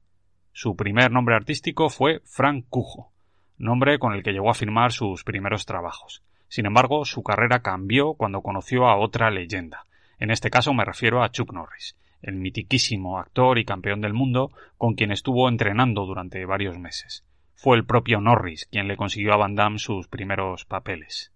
Su 0.53 0.75
primer 0.75 1.12
nombre 1.12 1.36
artístico 1.36 1.89
fue 1.89 2.22
Frank 2.25 2.65
Cujo, 2.70 3.12
nombre 3.58 4.00
con 4.00 4.13
el 4.13 4.22
que 4.22 4.34
llegó 4.34 4.50
a 4.50 4.53
firmar 4.53 4.91
sus 4.91 5.24
primeros 5.24 5.65
trabajos. 5.65 6.24
Sin 6.50 6.65
embargo, 6.65 7.05
su 7.05 7.24
carrera 7.24 7.62
cambió 7.62 8.15
cuando 8.15 8.41
conoció 8.41 8.88
a 8.88 8.98
otra 8.98 9.31
leyenda. 9.31 9.86
En 10.20 10.29
este 10.29 10.50
caso 10.50 10.74
me 10.74 10.84
refiero 10.84 11.24
a 11.24 11.31
Chuck 11.31 11.53
Norris, 11.53 11.96
el 12.22 12.36
mitiquísimo 12.36 13.17
actor 13.17 13.58
y 13.60 13.65
campeón 13.65 14.01
del 14.01 14.13
mundo 14.13 14.51
con 14.77 14.96
quien 14.96 15.12
estuvo 15.12 15.48
entrenando 15.48 16.05
durante 16.05 16.46
varios 16.46 16.77
meses. 16.77 17.24
Fue 17.55 17.77
el 17.77 17.86
propio 17.86 18.20
Norris 18.20 18.67
quien 18.70 18.88
le 18.88 18.98
consiguió 18.98 19.34
a 19.34 19.38
Van 19.38 19.55
Damme 19.55 19.79
sus 19.79 20.08
primeros 20.08 20.65
papeles. 20.65 21.31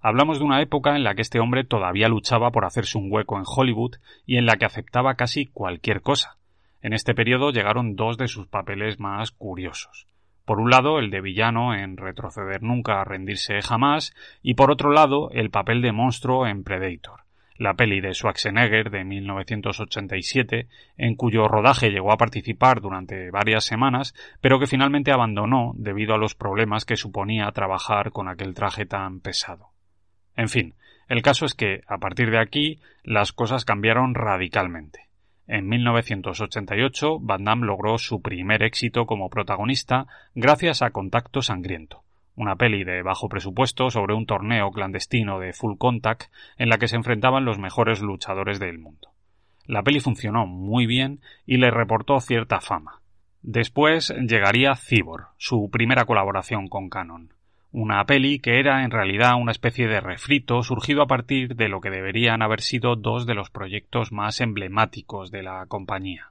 Hablamos 0.00 0.38
de 0.38 0.44
una 0.44 0.62
época 0.62 0.96
en 0.96 1.04
la 1.04 1.14
que 1.14 1.22
este 1.22 1.40
hombre 1.40 1.64
todavía 1.64 2.08
luchaba 2.08 2.50
por 2.50 2.64
hacerse 2.64 2.96
un 2.96 3.10
hueco 3.10 3.36
en 3.36 3.44
Hollywood 3.46 3.96
y 4.26 4.36
en 4.36 4.46
la 4.46 4.56
que 4.56 4.64
aceptaba 4.64 5.14
casi 5.14 5.46
cualquier 5.46 6.00
cosa, 6.00 6.36
en 6.84 6.92
este 6.92 7.14
periodo 7.14 7.50
llegaron 7.50 7.96
dos 7.96 8.18
de 8.18 8.28
sus 8.28 8.46
papeles 8.46 9.00
más 9.00 9.30
curiosos. 9.30 10.06
Por 10.44 10.60
un 10.60 10.68
lado, 10.68 10.98
el 10.98 11.10
de 11.10 11.22
villano 11.22 11.74
en 11.74 11.96
Retroceder 11.96 12.62
nunca, 12.62 13.00
a 13.00 13.04
rendirse 13.04 13.62
jamás, 13.62 14.14
y 14.42 14.52
por 14.52 14.70
otro 14.70 14.92
lado, 14.92 15.30
el 15.30 15.48
papel 15.48 15.80
de 15.80 15.92
monstruo 15.92 16.46
en 16.46 16.62
Predator, 16.62 17.22
la 17.56 17.72
peli 17.72 18.02
de 18.02 18.12
Schwarzenegger 18.12 18.90
de 18.90 19.02
1987, 19.02 20.68
en 20.98 21.14
cuyo 21.14 21.48
rodaje 21.48 21.88
llegó 21.88 22.12
a 22.12 22.18
participar 22.18 22.82
durante 22.82 23.30
varias 23.30 23.64
semanas, 23.64 24.14
pero 24.42 24.60
que 24.60 24.66
finalmente 24.66 25.10
abandonó 25.10 25.72
debido 25.76 26.14
a 26.14 26.18
los 26.18 26.34
problemas 26.34 26.84
que 26.84 26.98
suponía 26.98 27.50
trabajar 27.52 28.10
con 28.10 28.28
aquel 28.28 28.52
traje 28.52 28.84
tan 28.84 29.20
pesado. 29.20 29.70
En 30.36 30.50
fin, 30.50 30.74
el 31.08 31.22
caso 31.22 31.46
es 31.46 31.54
que, 31.54 31.80
a 31.86 31.96
partir 31.96 32.30
de 32.30 32.40
aquí, 32.40 32.78
las 33.04 33.32
cosas 33.32 33.64
cambiaron 33.64 34.14
radicalmente. 34.14 35.04
En 35.46 35.68
1988, 35.68 37.18
Van 37.20 37.44
Damme 37.44 37.66
logró 37.66 37.98
su 37.98 38.22
primer 38.22 38.62
éxito 38.62 39.04
como 39.04 39.28
protagonista 39.28 40.06
gracias 40.34 40.80
a 40.80 40.90
Contacto 40.90 41.42
Sangriento, 41.42 42.02
una 42.34 42.56
peli 42.56 42.82
de 42.82 43.02
bajo 43.02 43.28
presupuesto 43.28 43.90
sobre 43.90 44.14
un 44.14 44.24
torneo 44.24 44.70
clandestino 44.70 45.38
de 45.38 45.52
full 45.52 45.76
contact 45.76 46.32
en 46.56 46.70
la 46.70 46.78
que 46.78 46.88
se 46.88 46.96
enfrentaban 46.96 47.44
los 47.44 47.58
mejores 47.58 48.00
luchadores 48.00 48.58
del 48.58 48.78
mundo. 48.78 49.10
La 49.66 49.82
peli 49.82 50.00
funcionó 50.00 50.46
muy 50.46 50.86
bien 50.86 51.20
y 51.44 51.58
le 51.58 51.70
reportó 51.70 52.20
cierta 52.20 52.60
fama. 52.60 53.02
Después 53.42 54.14
llegaría 54.26 54.74
Cibor, 54.76 55.26
su 55.36 55.68
primera 55.70 56.06
colaboración 56.06 56.68
con 56.68 56.88
Canon 56.88 57.33
una 57.76 58.04
peli 58.04 58.38
que 58.38 58.60
era 58.60 58.84
en 58.84 58.92
realidad 58.92 59.34
una 59.34 59.50
especie 59.50 59.88
de 59.88 60.00
refrito 60.00 60.62
surgido 60.62 61.02
a 61.02 61.08
partir 61.08 61.56
de 61.56 61.68
lo 61.68 61.80
que 61.80 61.90
deberían 61.90 62.40
haber 62.40 62.60
sido 62.60 62.94
dos 62.94 63.26
de 63.26 63.34
los 63.34 63.50
proyectos 63.50 64.12
más 64.12 64.40
emblemáticos 64.40 65.32
de 65.32 65.42
la 65.42 65.66
compañía, 65.66 66.30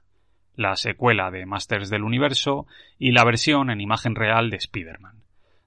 la 0.56 0.74
secuela 0.76 1.30
de 1.30 1.44
Masters 1.44 1.90
del 1.90 2.02
Universo 2.02 2.66
y 2.98 3.12
la 3.12 3.24
versión 3.24 3.68
en 3.68 3.82
imagen 3.82 4.14
real 4.14 4.48
de 4.48 4.56
Spider-Man, 4.56 5.22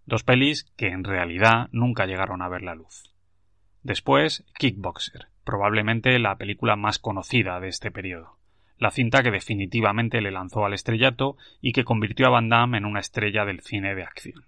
dos 0.08 0.24
pelis 0.24 0.64
que 0.78 0.88
en 0.88 1.04
realidad 1.04 1.68
nunca 1.72 2.08
llegaron 2.08 2.42
a 2.42 2.50
ver 2.50 2.64
la 2.64 2.74
luz. 2.74 3.14
Después, 3.84 4.46
Kickboxer, 4.58 5.28
probablemente 5.44 6.18
la 6.18 6.38
película 6.38 6.76
más 6.76 6.98
conocida 6.98 7.60
de 7.60 7.68
este 7.68 7.92
periodo, 7.92 8.40
la 8.80 8.90
cinta 8.90 9.22
que 9.22 9.30
definitivamente 9.30 10.22
le 10.22 10.32
lanzó 10.32 10.66
al 10.66 10.74
estrellato 10.74 11.38
y 11.62 11.72
que 11.72 11.84
convirtió 11.84 12.26
a 12.26 12.32
Van 12.32 12.50
Damme 12.50 12.80
en 12.80 12.86
una 12.86 13.00
estrella 13.00 13.46
del 13.46 13.62
cine 13.62 13.94
de 13.94 14.02
acción. 14.02 14.44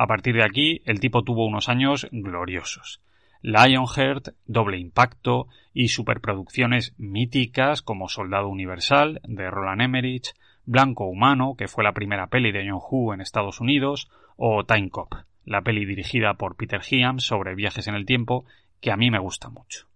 A 0.00 0.06
partir 0.06 0.34
de 0.34 0.44
aquí, 0.44 0.80
el 0.86 0.98
tipo 0.98 1.24
tuvo 1.24 1.44
unos 1.44 1.68
años 1.68 2.08
gloriosos. 2.10 3.02
Lionheart, 3.42 4.28
Doble 4.46 4.78
Impacto 4.78 5.48
y 5.74 5.88
superproducciones 5.88 6.94
míticas 6.96 7.82
como 7.82 8.08
Soldado 8.08 8.48
Universal 8.48 9.20
de 9.24 9.50
Roland 9.50 9.82
Emmerich, 9.82 10.32
Blanco 10.64 11.04
Humano, 11.04 11.54
que 11.54 11.68
fue 11.68 11.84
la 11.84 11.92
primera 11.92 12.28
peli 12.28 12.50
de 12.50 12.66
John 12.66 12.80
Woo 12.90 13.12
en 13.12 13.20
Estados 13.20 13.60
Unidos, 13.60 14.08
o 14.36 14.64
Time 14.64 14.88
Cop, 14.88 15.12
la 15.44 15.60
peli 15.60 15.84
dirigida 15.84 16.32
por 16.32 16.56
Peter 16.56 16.80
Hyam 16.80 17.18
sobre 17.18 17.54
viajes 17.54 17.86
en 17.86 17.94
el 17.94 18.06
tiempo, 18.06 18.46
que 18.80 18.92
a 18.92 18.96
mí 18.96 19.10
me 19.10 19.18
gusta 19.18 19.50
mucho. 19.50 19.86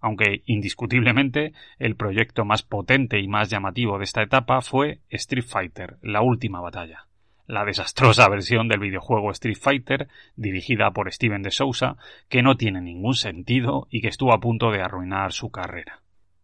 Aunque 0.00 0.42
indiscutiblemente 0.46 1.52
el 1.78 1.96
proyecto 1.96 2.46
más 2.46 2.62
potente 2.62 3.20
y 3.20 3.28
más 3.28 3.50
llamativo 3.50 3.98
de 3.98 4.04
esta 4.04 4.22
etapa 4.22 4.62
fue 4.62 5.00
Street 5.10 5.44
Fighter, 5.44 5.98
la 6.00 6.22
última 6.22 6.62
batalla 6.62 7.03
la 7.46 7.64
desastrosa 7.64 8.28
versión 8.28 8.68
del 8.68 8.80
videojuego 8.80 9.30
Street 9.30 9.58
Fighter, 9.60 10.08
dirigida 10.36 10.90
por 10.92 11.12
Steven 11.12 11.42
de 11.42 11.50
Sousa, 11.50 11.96
que 12.28 12.42
no 12.42 12.56
tiene 12.56 12.80
ningún 12.80 13.14
sentido 13.14 13.86
y 13.90 14.00
que 14.00 14.08
estuvo 14.08 14.32
a 14.32 14.40
punto 14.40 14.70
de 14.70 14.82
arruinar 14.82 15.32
su 15.32 15.50
carrera. 15.50 16.00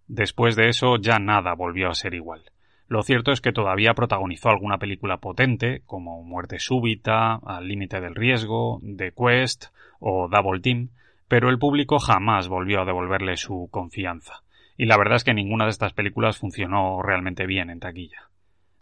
Después 0.06 0.56
de 0.56 0.68
eso 0.68 0.96
ya 0.96 1.18
nada 1.18 1.54
volvió 1.54 1.88
a 1.88 1.94
ser 1.94 2.14
igual. 2.14 2.42
Lo 2.88 3.04
cierto 3.04 3.30
es 3.30 3.40
que 3.40 3.52
todavía 3.52 3.94
protagonizó 3.94 4.48
alguna 4.48 4.78
película 4.78 5.18
potente, 5.18 5.82
como 5.86 6.24
Muerte 6.24 6.58
Súbita, 6.58 7.36
Al 7.36 7.68
Límite 7.68 8.00
del 8.00 8.16
Riesgo, 8.16 8.80
The 8.82 9.12
Quest 9.12 9.66
o 10.00 10.28
Double 10.28 10.60
Team, 10.60 10.90
pero 11.28 11.48
el 11.50 11.60
público 11.60 12.00
jamás 12.00 12.48
volvió 12.48 12.80
a 12.80 12.84
devolverle 12.84 13.36
su 13.36 13.68
confianza. 13.70 14.42
Y 14.76 14.86
la 14.86 14.96
verdad 14.96 15.16
es 15.16 15.24
que 15.24 15.34
ninguna 15.34 15.66
de 15.66 15.70
estas 15.70 15.92
películas 15.92 16.38
funcionó 16.38 17.00
realmente 17.02 17.46
bien 17.46 17.70
en 17.70 17.78
taquilla. 17.78 18.29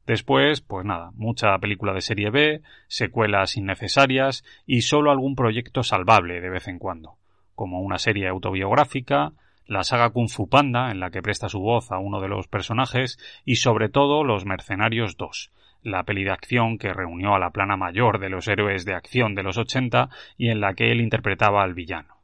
Después, 0.08 0.62
pues 0.62 0.86
nada, 0.86 1.10
mucha 1.16 1.58
película 1.58 1.92
de 1.92 2.00
serie 2.00 2.30
B, 2.30 2.62
secuelas 2.86 3.58
innecesarias 3.58 4.42
y 4.64 4.80
solo 4.80 5.10
algún 5.10 5.36
proyecto 5.36 5.82
salvable 5.82 6.40
de 6.40 6.48
vez 6.48 6.66
en 6.66 6.78
cuando, 6.78 7.18
como 7.54 7.82
una 7.82 7.98
serie 7.98 8.26
autobiográfica, 8.26 9.32
la 9.66 9.84
saga 9.84 10.08
Kung 10.08 10.30
Fu 10.30 10.48
Panda, 10.48 10.90
en 10.90 10.98
la 10.98 11.10
que 11.10 11.20
presta 11.20 11.50
su 11.50 11.60
voz 11.60 11.92
a 11.92 11.98
uno 11.98 12.22
de 12.22 12.28
los 12.28 12.48
personajes, 12.48 13.18
y 13.44 13.56
sobre 13.56 13.90
todo 13.90 14.24
Los 14.24 14.46
Mercenarios 14.46 15.18
2, 15.18 15.52
la 15.82 16.04
peli 16.04 16.24
de 16.24 16.30
acción 16.30 16.78
que 16.78 16.94
reunió 16.94 17.34
a 17.34 17.38
la 17.38 17.50
plana 17.50 17.76
mayor 17.76 18.18
de 18.18 18.30
los 18.30 18.48
héroes 18.48 18.86
de 18.86 18.94
acción 18.94 19.34
de 19.34 19.42
los 19.42 19.58
80 19.58 20.08
y 20.38 20.48
en 20.48 20.62
la 20.62 20.72
que 20.72 20.90
él 20.90 21.02
interpretaba 21.02 21.62
al 21.62 21.74
villano. 21.74 22.22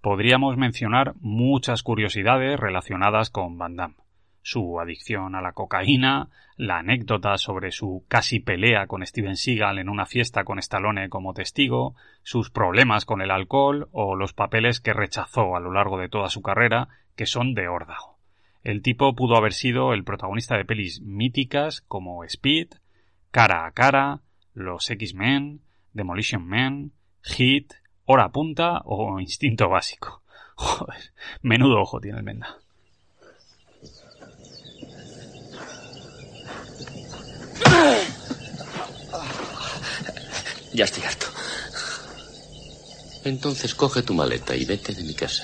Podríamos 0.00 0.56
mencionar 0.56 1.14
muchas 1.18 1.82
curiosidades 1.82 2.60
relacionadas 2.60 3.30
con 3.30 3.58
Van 3.58 3.74
Damme 3.74 4.05
su 4.46 4.78
adicción 4.78 5.34
a 5.34 5.42
la 5.42 5.50
cocaína, 5.50 6.28
la 6.56 6.78
anécdota 6.78 7.36
sobre 7.36 7.72
su 7.72 8.04
casi 8.06 8.38
pelea 8.38 8.86
con 8.86 9.04
Steven 9.04 9.36
Seagal 9.36 9.80
en 9.80 9.88
una 9.88 10.06
fiesta 10.06 10.44
con 10.44 10.60
Stallone 10.60 11.08
como 11.08 11.34
testigo, 11.34 11.96
sus 12.22 12.48
problemas 12.50 13.04
con 13.04 13.22
el 13.22 13.32
alcohol 13.32 13.88
o 13.90 14.14
los 14.14 14.34
papeles 14.34 14.78
que 14.78 14.92
rechazó 14.92 15.56
a 15.56 15.60
lo 15.60 15.72
largo 15.72 15.98
de 15.98 16.08
toda 16.08 16.30
su 16.30 16.42
carrera, 16.42 16.86
que 17.16 17.26
son 17.26 17.54
de 17.54 17.66
órdago. 17.66 18.20
El 18.62 18.82
tipo 18.82 19.16
pudo 19.16 19.36
haber 19.36 19.52
sido 19.52 19.92
el 19.92 20.04
protagonista 20.04 20.56
de 20.56 20.64
pelis 20.64 21.00
míticas 21.00 21.80
como 21.80 22.22
Speed, 22.22 22.68
Cara 23.32 23.66
a 23.66 23.72
Cara, 23.72 24.20
Los 24.54 24.88
X-Men, 24.88 25.62
Demolition 25.92 26.46
Man, 26.46 26.92
Hit, 27.20 27.72
Hora 28.04 28.28
Punta 28.28 28.80
o 28.84 29.18
Instinto 29.18 29.68
Básico. 29.68 30.22
Joder, 30.54 31.12
menudo 31.42 31.80
ojo 31.80 31.98
tiene 32.00 32.18
el 32.18 32.24
Menda. 32.24 32.58
Ya 40.76 40.84
estoy 40.84 41.04
harto. 41.04 41.26
Entonces 43.24 43.74
coge 43.74 44.02
tu 44.02 44.12
maleta 44.12 44.54
y 44.54 44.66
vete 44.66 44.92
de 44.92 45.04
mi 45.04 45.14
casa. 45.14 45.42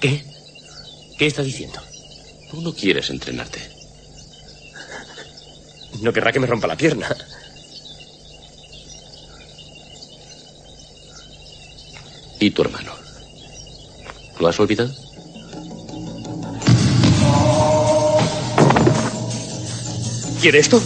¿Qué? 0.00 0.24
¿Qué 1.16 1.26
está 1.26 1.42
diciendo? 1.42 1.80
Tú 2.50 2.60
no 2.60 2.74
quieres 2.74 3.10
entrenarte. 3.10 3.60
No 6.00 6.12
querrá 6.12 6.32
que 6.32 6.40
me 6.40 6.48
rompa 6.48 6.66
la 6.66 6.76
pierna. 6.76 7.14
¿Y 12.40 12.50
tu 12.50 12.62
hermano? 12.62 12.92
¿Lo 14.40 14.48
has 14.48 14.58
olvidado? 14.58 14.92
¿Quiere 20.40 20.58
esto? 20.58 20.82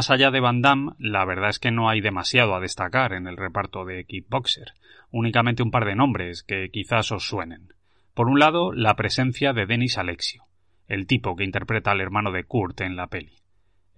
Más 0.00 0.08
allá 0.08 0.30
de 0.30 0.40
Van 0.40 0.62
Damme, 0.62 0.92
la 0.98 1.26
verdad 1.26 1.50
es 1.50 1.58
que 1.58 1.70
no 1.70 1.90
hay 1.90 2.00
demasiado 2.00 2.54
a 2.54 2.60
destacar 2.60 3.12
en 3.12 3.26
el 3.26 3.36
reparto 3.36 3.84
de 3.84 4.06
Kickboxer, 4.06 4.72
únicamente 5.10 5.62
un 5.62 5.70
par 5.70 5.84
de 5.84 5.94
nombres 5.94 6.42
que 6.42 6.70
quizás 6.70 7.12
os 7.12 7.28
suenen. 7.28 7.74
Por 8.14 8.28
un 8.28 8.38
lado, 8.38 8.72
la 8.72 8.96
presencia 8.96 9.52
de 9.52 9.66
Denis 9.66 9.98
Alexio, 9.98 10.44
el 10.88 11.06
tipo 11.06 11.36
que 11.36 11.44
interpreta 11.44 11.90
al 11.90 12.00
hermano 12.00 12.32
de 12.32 12.44
Kurt 12.44 12.80
en 12.80 12.96
la 12.96 13.08
peli, 13.08 13.34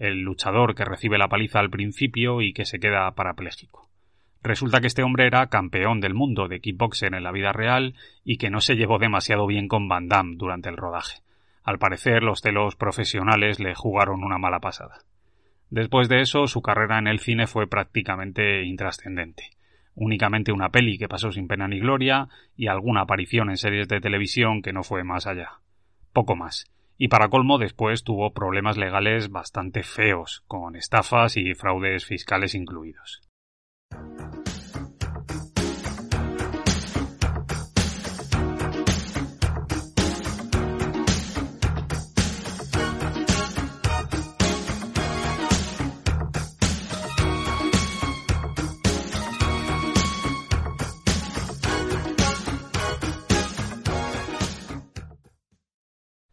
el 0.01 0.23
luchador 0.23 0.75
que 0.75 0.85
recibe 0.85 1.19
la 1.19 1.29
paliza 1.29 1.61
al 1.61 1.71
principio 1.71 2.43
y 2.43 2.53
que 2.53 2.65
se 2.65 2.81
queda 2.81 3.09
parapléjico. 3.13 3.89
Resulta 4.43 4.81
que 4.81 4.89
este 4.89 5.05
hombre 5.05 5.29
era 5.29 5.47
campeón 5.51 6.01
del 6.01 6.15
mundo 6.15 6.49
de 6.49 6.59
kickboxer 6.59 7.15
en 7.15 7.23
la 7.23 7.31
vida 7.31 7.53
real 7.53 7.95
y 8.25 8.39
que 8.39 8.51
no 8.51 8.61
se 8.61 8.75
llevó 8.75 8.99
demasiado 8.99 9.47
bien 9.47 9.69
con 9.69 9.87
Van 9.87 10.09
Damme 10.09 10.35
durante 10.35 10.69
el 10.69 10.77
rodaje. 10.77 11.21
Al 11.63 11.79
parecer, 11.79 12.25
los 12.25 12.41
celos 12.41 12.75
profesionales 12.75 13.61
le 13.61 13.77
jugaron 13.77 14.25
una 14.25 14.39
mala 14.39 14.59
pasada. 14.59 15.05
Después 15.73 16.11
de 16.11 16.21
eso, 16.21 16.47
su 16.49 16.61
carrera 16.61 16.99
en 16.99 17.07
el 17.07 17.19
cine 17.19 17.47
fue 17.47 17.67
prácticamente 17.67 18.63
intrascendente. 18.63 19.53
Únicamente 19.95 20.53
una 20.53 20.69
peli 20.69 20.99
que 20.99 21.09
pasó 21.09 21.33
sin 21.33 21.49
pena 21.49 21.67
ni 21.67 21.81
gloria 21.81 22.29
y 22.55 22.67
alguna 22.67 23.01
aparición 23.01 23.49
en 23.49 23.57
series 23.57 23.89
de 23.89 24.03
televisión 24.03 24.61
que 24.61 24.75
no 24.75 24.83
fue 24.83 25.03
más 25.03 25.27
allá. 25.27 25.61
Poco 26.13 26.37
más. 26.37 26.67
Y 26.99 27.09
para 27.09 27.31
colmo 27.31 27.57
después 27.57 28.05
tuvo 28.05 28.35
problemas 28.35 28.77
legales 28.77 29.31
bastante 29.31 29.83
feos, 29.83 30.45
con 30.47 30.77
estafas 30.77 31.39
y 31.39 31.55
fraudes 31.55 32.05
fiscales 32.05 32.55
incluidos. 32.55 33.23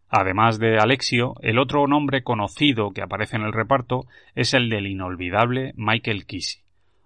Además 0.09 0.57
de 0.57 0.79
Alexio, 0.79 1.35
el 1.41 1.59
otro 1.59 1.85
nombre 1.85 2.23
conocido 2.23 2.91
que 2.91 3.03
aparece 3.03 3.35
en 3.35 3.43
el 3.43 3.53
reparto 3.53 4.07
es 4.33 4.55
el 4.55 4.69
del 4.69 4.87
inolvidable 4.87 5.73
Michael 5.75 6.25
Kissy, 6.25 6.61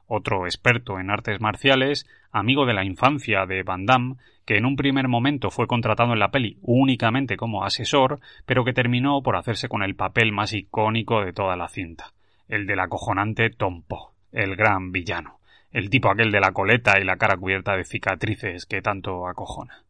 otro 0.08 0.46
experto 0.46 1.00
en 1.00 1.10
artes 1.10 1.42
marciales, 1.42 2.08
amigo 2.32 2.66
de 2.66 2.74
la 2.74 2.86
infancia 2.86 3.46
de 3.46 3.64
Van 3.64 3.86
Damme, 3.86 4.16
que 4.46 4.58
en 4.58 4.66
un 4.66 4.78
primer 4.78 5.10
momento 5.10 5.52
fue 5.52 5.68
contratado 5.68 6.14
en 6.14 6.20
la 6.20 6.32
peli 6.32 6.58
únicamente 6.62 7.36
como 7.36 7.66
asesor, 7.66 8.22
pero 8.46 8.64
que 8.64 8.74
terminó 8.74 9.22
por 9.22 9.36
hacerse 9.36 9.68
con 9.68 9.84
el 9.84 9.96
papel 9.96 10.32
más 10.32 10.54
icónico 10.54 11.26
de 11.26 11.34
toda 11.34 11.58
la 11.58 11.68
cinta, 11.68 12.14
el 12.48 12.66
del 12.66 12.80
acojonante 12.80 13.50
Tom 13.50 13.84
Poe, 13.84 14.12
el 14.32 14.56
gran 14.56 14.94
villano, 14.94 15.40
el 15.72 15.90
tipo 15.90 16.10
aquel 16.10 16.32
de 16.32 16.40
la 16.40 16.54
coleta 16.54 17.00
y 17.00 17.04
la 17.04 17.18
cara 17.18 17.36
cubierta 17.36 17.76
de 17.76 17.84
cicatrices 17.84 18.66
que 18.66 18.82
tanto 18.82 19.28
acojona. 19.28 19.84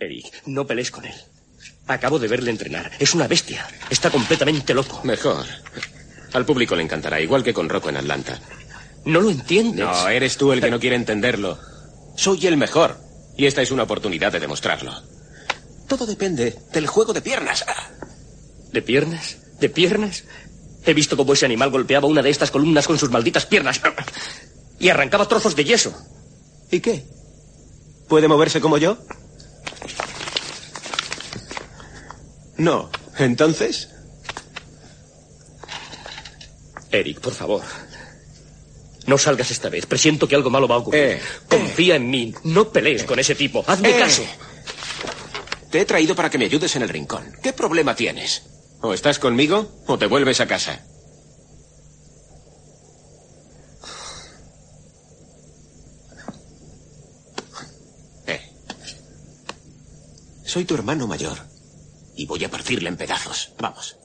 Eric, 0.00 0.42
no 0.46 0.66
pelees 0.66 0.90
con 0.90 1.04
él. 1.04 1.14
Acabo 1.86 2.18
de 2.18 2.28
verle 2.28 2.50
entrenar. 2.50 2.92
Es 2.98 3.14
una 3.14 3.26
bestia. 3.26 3.66
Está 3.90 4.10
completamente 4.10 4.74
loco. 4.74 5.00
Mejor. 5.04 5.44
Al 6.32 6.44
público 6.44 6.76
le 6.76 6.82
encantará, 6.82 7.20
igual 7.20 7.42
que 7.42 7.54
con 7.54 7.68
Rocco 7.68 7.88
en 7.88 7.96
Atlanta. 7.96 8.38
No 9.04 9.20
lo 9.20 9.30
entiendes. 9.30 9.86
No, 9.86 10.08
eres 10.08 10.36
tú 10.36 10.52
el 10.52 10.60
que 10.60 10.70
no 10.70 10.78
quiere 10.78 10.96
entenderlo. 10.96 11.58
Soy 12.16 12.46
el 12.46 12.56
mejor. 12.56 12.98
Y 13.36 13.46
esta 13.46 13.62
es 13.62 13.70
una 13.70 13.84
oportunidad 13.84 14.32
de 14.32 14.40
demostrarlo. 14.40 14.92
Todo 15.88 16.04
depende 16.04 16.54
del 16.72 16.86
juego 16.86 17.14
de 17.14 17.22
piernas. 17.22 17.64
¿De 18.72 18.82
piernas? 18.82 19.38
¿De 19.58 19.70
piernas? 19.70 20.24
He 20.84 20.92
visto 20.92 21.16
cómo 21.16 21.32
ese 21.32 21.46
animal 21.46 21.70
golpeaba 21.70 22.06
una 22.06 22.22
de 22.22 22.30
estas 22.30 22.50
columnas 22.50 22.86
con 22.86 22.98
sus 22.98 23.10
malditas 23.10 23.46
piernas. 23.46 23.80
Y 24.78 24.90
arrancaba 24.90 25.26
trozos 25.26 25.56
de 25.56 25.64
yeso. 25.64 25.94
¿Y 26.70 26.80
qué? 26.80 27.04
¿Puede 28.08 28.28
moverse 28.28 28.60
como 28.60 28.76
yo? 28.76 28.98
No. 32.58 32.90
¿Entonces? 33.18 33.88
Eric, 36.90 37.20
por 37.20 37.34
favor. 37.34 37.62
No 39.06 39.16
salgas 39.18 39.50
esta 39.50 39.68
vez. 39.68 39.86
Presiento 39.86 40.28
que 40.28 40.34
algo 40.34 40.50
malo 40.50 40.68
va 40.68 40.76
a 40.76 40.78
ocurrir. 40.78 41.00
Eh, 41.02 41.20
Confía 41.48 41.96
en 41.96 42.10
mí. 42.10 42.34
No 42.44 42.70
pelees 42.70 43.04
con 43.04 43.18
ese 43.18 43.34
tipo. 43.34 43.64
Hazme 43.66 43.90
Eh. 43.90 43.98
caso. 43.98 44.22
Te 45.70 45.80
he 45.80 45.84
traído 45.84 46.14
para 46.14 46.30
que 46.30 46.38
me 46.38 46.44
ayudes 46.46 46.74
en 46.76 46.82
el 46.82 46.88
rincón. 46.88 47.32
¿Qué 47.42 47.52
problema 47.52 47.94
tienes? 47.94 48.42
O 48.80 48.92
estás 48.94 49.18
conmigo 49.18 49.82
o 49.86 49.98
te 49.98 50.06
vuelves 50.06 50.40
a 50.40 50.46
casa. 50.46 50.80
Eh. 58.26 58.40
Soy 60.44 60.64
tu 60.64 60.74
hermano 60.74 61.06
mayor. 61.06 61.38
Y 62.18 62.26
voy 62.26 62.42
a 62.44 62.50
partirle 62.50 62.88
en 62.88 62.96
pedazos. 62.96 63.54
Vamos. 63.60 63.96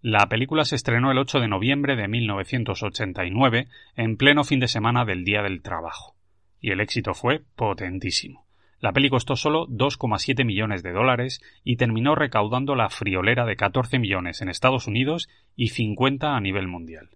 La 0.00 0.28
película 0.28 0.64
se 0.64 0.76
estrenó 0.76 1.10
el 1.10 1.18
8 1.18 1.40
de 1.40 1.48
noviembre 1.48 1.96
de 1.96 2.06
1989, 2.06 3.66
en 3.96 4.16
pleno 4.16 4.44
fin 4.44 4.60
de 4.60 4.68
semana 4.68 5.04
del 5.04 5.24
Día 5.24 5.42
del 5.42 5.60
Trabajo. 5.60 6.14
Y 6.60 6.70
el 6.70 6.80
éxito 6.80 7.14
fue 7.14 7.42
potentísimo. 7.56 8.46
La 8.78 8.92
peli 8.92 9.10
costó 9.10 9.34
solo 9.34 9.66
2,7 9.66 10.44
millones 10.44 10.84
de 10.84 10.92
dólares 10.92 11.40
y 11.64 11.76
terminó 11.76 12.14
recaudando 12.14 12.76
la 12.76 12.90
friolera 12.90 13.44
de 13.44 13.56
14 13.56 13.98
millones 13.98 14.40
en 14.40 14.48
Estados 14.48 14.86
Unidos 14.86 15.28
y 15.56 15.70
50 15.70 16.36
a 16.36 16.40
nivel 16.40 16.68
mundial. 16.68 17.10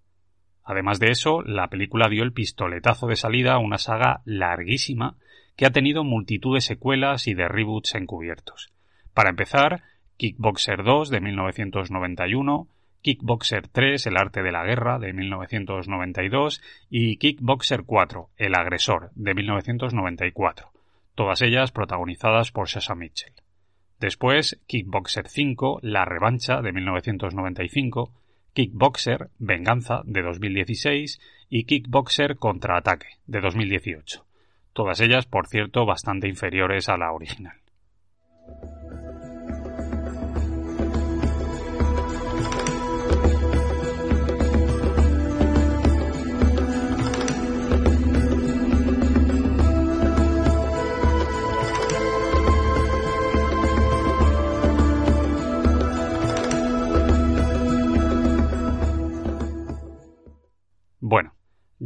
Además 0.64 0.98
de 0.98 1.12
eso, 1.12 1.42
la 1.42 1.68
película 1.68 2.08
dio 2.08 2.24
el 2.24 2.32
pistoletazo 2.32 3.06
de 3.06 3.14
salida 3.14 3.54
a 3.54 3.58
una 3.58 3.78
saga 3.78 4.22
larguísima 4.24 5.18
que 5.54 5.66
ha 5.66 5.70
tenido 5.70 6.02
multitud 6.02 6.56
de 6.56 6.60
secuelas 6.60 7.28
y 7.28 7.34
de 7.34 7.46
reboots 7.46 7.94
encubiertos. 7.94 8.72
Para 9.16 9.30
empezar, 9.30 9.82
Kickboxer 10.18 10.84
2 10.84 11.08
de 11.08 11.22
1991, 11.22 12.68
Kickboxer 13.00 13.66
3, 13.66 14.08
El 14.08 14.18
arte 14.18 14.42
de 14.42 14.52
la 14.52 14.62
guerra, 14.62 14.98
de 14.98 15.14
1992, 15.14 16.60
y 16.90 17.16
Kickboxer 17.16 17.84
4, 17.84 18.28
El 18.36 18.54
agresor, 18.54 19.12
de 19.14 19.32
1994, 19.32 20.70
todas 21.14 21.40
ellas 21.40 21.72
protagonizadas 21.72 22.52
por 22.52 22.68
Sasha 22.68 22.94
Mitchell. 22.94 23.32
Después, 24.00 24.60
Kickboxer 24.66 25.28
5, 25.28 25.78
La 25.80 26.04
revancha, 26.04 26.60
de 26.60 26.72
1995, 26.72 28.12
Kickboxer, 28.52 29.30
Venganza, 29.38 30.02
de 30.04 30.20
2016, 30.20 31.22
y 31.48 31.64
Kickboxer 31.64 32.36
Contraataque, 32.36 33.16
de 33.26 33.40
2018. 33.40 34.26
Todas 34.74 35.00
ellas, 35.00 35.24
por 35.24 35.46
cierto, 35.46 35.86
bastante 35.86 36.28
inferiores 36.28 36.90
a 36.90 36.98
la 36.98 37.12
original. 37.12 37.56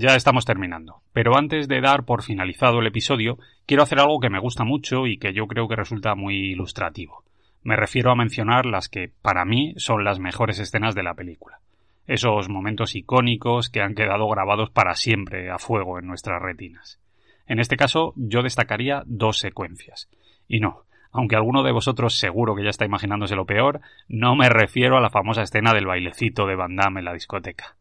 Ya 0.00 0.16
estamos 0.16 0.46
terminando, 0.46 1.02
pero 1.12 1.36
antes 1.36 1.68
de 1.68 1.82
dar 1.82 2.04
por 2.04 2.22
finalizado 2.22 2.80
el 2.80 2.86
episodio, 2.86 3.38
quiero 3.66 3.82
hacer 3.82 4.00
algo 4.00 4.18
que 4.18 4.30
me 4.30 4.40
gusta 4.40 4.64
mucho 4.64 5.06
y 5.06 5.18
que 5.18 5.34
yo 5.34 5.46
creo 5.46 5.68
que 5.68 5.76
resulta 5.76 6.14
muy 6.14 6.52
ilustrativo. 6.52 7.22
Me 7.62 7.76
refiero 7.76 8.10
a 8.10 8.16
mencionar 8.16 8.64
las 8.64 8.88
que, 8.88 9.12
para 9.20 9.44
mí, 9.44 9.74
son 9.76 10.02
las 10.02 10.18
mejores 10.18 10.58
escenas 10.58 10.94
de 10.94 11.02
la 11.02 11.12
película. 11.12 11.60
Esos 12.06 12.48
momentos 12.48 12.96
icónicos 12.96 13.68
que 13.68 13.82
han 13.82 13.94
quedado 13.94 14.26
grabados 14.28 14.70
para 14.70 14.94
siempre 14.94 15.50
a 15.50 15.58
fuego 15.58 15.98
en 15.98 16.06
nuestras 16.06 16.40
retinas. 16.40 16.98
En 17.46 17.60
este 17.60 17.76
caso, 17.76 18.14
yo 18.16 18.42
destacaría 18.42 19.02
dos 19.04 19.38
secuencias. 19.38 20.08
Y 20.48 20.60
no, 20.60 20.84
aunque 21.12 21.36
alguno 21.36 21.62
de 21.62 21.72
vosotros 21.72 22.18
seguro 22.18 22.54
que 22.54 22.64
ya 22.64 22.70
está 22.70 22.86
imaginándose 22.86 23.36
lo 23.36 23.44
peor, 23.44 23.82
no 24.08 24.34
me 24.34 24.48
refiero 24.48 24.96
a 24.96 25.02
la 25.02 25.10
famosa 25.10 25.42
escena 25.42 25.74
del 25.74 25.86
bailecito 25.86 26.46
de 26.46 26.56
Van 26.56 26.74
Damme 26.74 27.00
en 27.00 27.04
la 27.04 27.12
discoteca. 27.12 27.76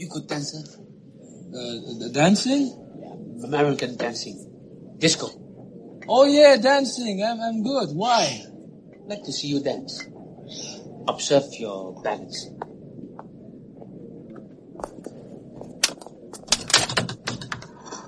You 0.00 0.08
could 0.08 0.26
dance 0.28 0.56
uh, 0.56 2.08
dancing? 2.10 2.72
Yeah, 2.96 3.44
American 3.44 3.98
dancing. 3.98 4.96
Disco. 4.96 5.28
Oh 6.08 6.24
yeah, 6.24 6.56
dancing. 6.56 7.22
I'm, 7.22 7.38
I'm 7.38 7.62
good. 7.62 7.90
Why? 7.92 8.40
I'd 8.96 9.08
like 9.10 9.22
to 9.24 9.32
see 9.32 9.48
you 9.48 9.60
dance. 9.60 10.08
Observe 11.06 11.52
your 11.58 12.00
balance. 12.00 12.48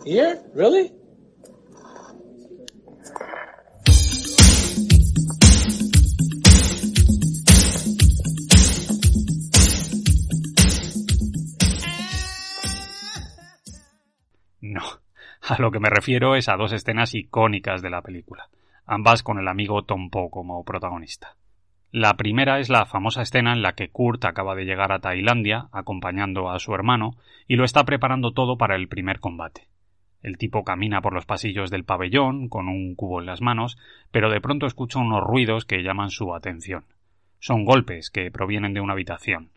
Here? 0.06 0.42
Really? 0.54 0.92
A 15.52 15.60
lo 15.60 15.70
que 15.70 15.80
me 15.80 15.90
refiero 15.90 16.34
es 16.34 16.48
a 16.48 16.56
dos 16.56 16.72
escenas 16.72 17.14
icónicas 17.14 17.82
de 17.82 17.90
la 17.90 18.00
película, 18.00 18.48
ambas 18.86 19.22
con 19.22 19.38
el 19.38 19.48
amigo 19.48 19.82
Tom 19.82 20.08
Poe 20.08 20.30
como 20.30 20.64
protagonista. 20.64 21.36
La 21.90 22.14
primera 22.14 22.58
es 22.58 22.70
la 22.70 22.86
famosa 22.86 23.20
escena 23.20 23.52
en 23.52 23.60
la 23.60 23.74
que 23.74 23.90
Kurt 23.90 24.24
acaba 24.24 24.54
de 24.54 24.64
llegar 24.64 24.92
a 24.92 25.00
Tailandia 25.00 25.68
acompañando 25.70 26.48
a 26.48 26.58
su 26.58 26.74
hermano 26.74 27.16
y 27.46 27.56
lo 27.56 27.64
está 27.64 27.84
preparando 27.84 28.32
todo 28.32 28.56
para 28.56 28.76
el 28.76 28.88
primer 28.88 29.20
combate. 29.20 29.68
El 30.22 30.38
tipo 30.38 30.64
camina 30.64 31.02
por 31.02 31.12
los 31.12 31.26
pasillos 31.26 31.70
del 31.70 31.84
pabellón 31.84 32.48
con 32.48 32.68
un 32.68 32.94
cubo 32.94 33.20
en 33.20 33.26
las 33.26 33.42
manos, 33.42 33.76
pero 34.10 34.30
de 34.30 34.40
pronto 34.40 34.64
escucha 34.64 35.00
unos 35.00 35.22
ruidos 35.22 35.66
que 35.66 35.82
llaman 35.82 36.08
su 36.08 36.34
atención. 36.34 36.86
Son 37.40 37.66
golpes 37.66 38.08
que 38.08 38.30
provienen 38.30 38.72
de 38.72 38.80
una 38.80 38.94
habitación. 38.94 39.50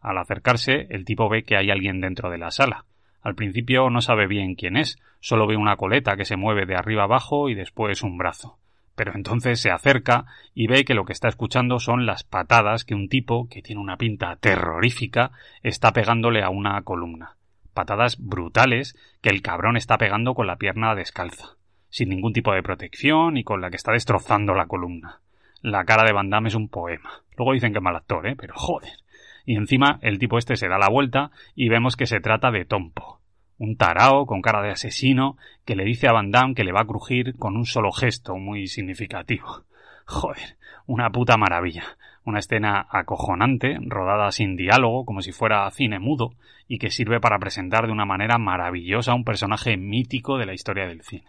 Al 0.00 0.16
acercarse, 0.18 0.86
el 0.90 1.04
tipo 1.04 1.28
ve 1.28 1.42
que 1.42 1.56
hay 1.56 1.72
alguien 1.72 2.00
dentro 2.00 2.30
de 2.30 2.38
la 2.38 2.52
sala, 2.52 2.84
al 3.24 3.34
principio 3.34 3.88
no 3.88 4.02
sabe 4.02 4.26
bien 4.26 4.54
quién 4.54 4.76
es, 4.76 4.98
solo 5.18 5.46
ve 5.46 5.56
una 5.56 5.76
coleta 5.76 6.14
que 6.14 6.26
se 6.26 6.36
mueve 6.36 6.66
de 6.66 6.76
arriba 6.76 7.04
abajo 7.04 7.48
y 7.48 7.54
después 7.54 8.02
un 8.02 8.18
brazo. 8.18 8.58
Pero 8.94 9.14
entonces 9.14 9.60
se 9.60 9.70
acerca 9.70 10.26
y 10.52 10.66
ve 10.66 10.84
que 10.84 10.92
lo 10.92 11.06
que 11.06 11.14
está 11.14 11.28
escuchando 11.28 11.78
son 11.80 12.04
las 12.04 12.22
patadas 12.22 12.84
que 12.84 12.94
un 12.94 13.08
tipo, 13.08 13.48
que 13.48 13.62
tiene 13.62 13.80
una 13.80 13.96
pinta 13.96 14.36
terrorífica, 14.36 15.32
está 15.62 15.92
pegándole 15.92 16.42
a 16.42 16.50
una 16.50 16.80
columna. 16.82 17.36
Patadas 17.72 18.18
brutales 18.20 18.94
que 19.22 19.30
el 19.30 19.40
cabrón 19.40 19.78
está 19.78 19.96
pegando 19.96 20.34
con 20.34 20.46
la 20.46 20.56
pierna 20.56 20.94
descalza, 20.94 21.56
sin 21.88 22.10
ningún 22.10 22.34
tipo 22.34 22.52
de 22.52 22.62
protección 22.62 23.38
y 23.38 23.42
con 23.42 23.62
la 23.62 23.70
que 23.70 23.76
está 23.76 23.92
destrozando 23.92 24.54
la 24.54 24.66
columna. 24.66 25.22
La 25.62 25.84
cara 25.84 26.04
de 26.04 26.12
Van 26.12 26.28
Damme 26.28 26.48
es 26.48 26.54
un 26.54 26.68
poema. 26.68 27.22
Luego 27.38 27.54
dicen 27.54 27.72
que 27.72 27.78
es 27.78 27.82
mal 27.82 27.96
actor, 27.96 28.26
¿eh? 28.26 28.36
Pero 28.36 28.52
joder 28.54 29.03
y 29.44 29.56
encima 29.56 29.98
el 30.02 30.18
tipo 30.18 30.38
este 30.38 30.56
se 30.56 30.68
da 30.68 30.78
la 30.78 30.88
vuelta 30.88 31.30
y 31.54 31.68
vemos 31.68 31.96
que 31.96 32.06
se 32.06 32.20
trata 32.20 32.50
de 32.50 32.64
Tompo, 32.64 33.20
un 33.58 33.76
tarao 33.76 34.26
con 34.26 34.42
cara 34.42 34.62
de 34.62 34.70
asesino 34.70 35.36
que 35.64 35.76
le 35.76 35.84
dice 35.84 36.08
a 36.08 36.12
Van 36.12 36.30
Damme 36.30 36.54
que 36.54 36.64
le 36.64 36.72
va 36.72 36.80
a 36.80 36.86
crujir 36.86 37.36
con 37.36 37.56
un 37.56 37.66
solo 37.66 37.92
gesto 37.92 38.36
muy 38.36 38.66
significativo. 38.66 39.64
Joder, 40.06 40.56
una 40.86 41.10
puta 41.10 41.36
maravilla. 41.36 41.96
Una 42.26 42.38
escena 42.38 42.86
acojonante, 42.90 43.76
rodada 43.82 44.32
sin 44.32 44.56
diálogo, 44.56 45.04
como 45.04 45.20
si 45.20 45.32
fuera 45.32 45.70
cine 45.70 45.98
mudo, 45.98 46.32
y 46.66 46.78
que 46.78 46.90
sirve 46.90 47.20
para 47.20 47.38
presentar 47.38 47.86
de 47.86 47.92
una 47.92 48.06
manera 48.06 48.38
maravillosa 48.38 49.14
un 49.14 49.24
personaje 49.24 49.76
mítico 49.76 50.38
de 50.38 50.46
la 50.46 50.54
historia 50.54 50.86
del 50.86 51.02
cine. 51.02 51.28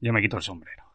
Yo 0.00 0.12
me 0.12 0.22
quito 0.22 0.36
el 0.36 0.44
sombrero. 0.44 0.85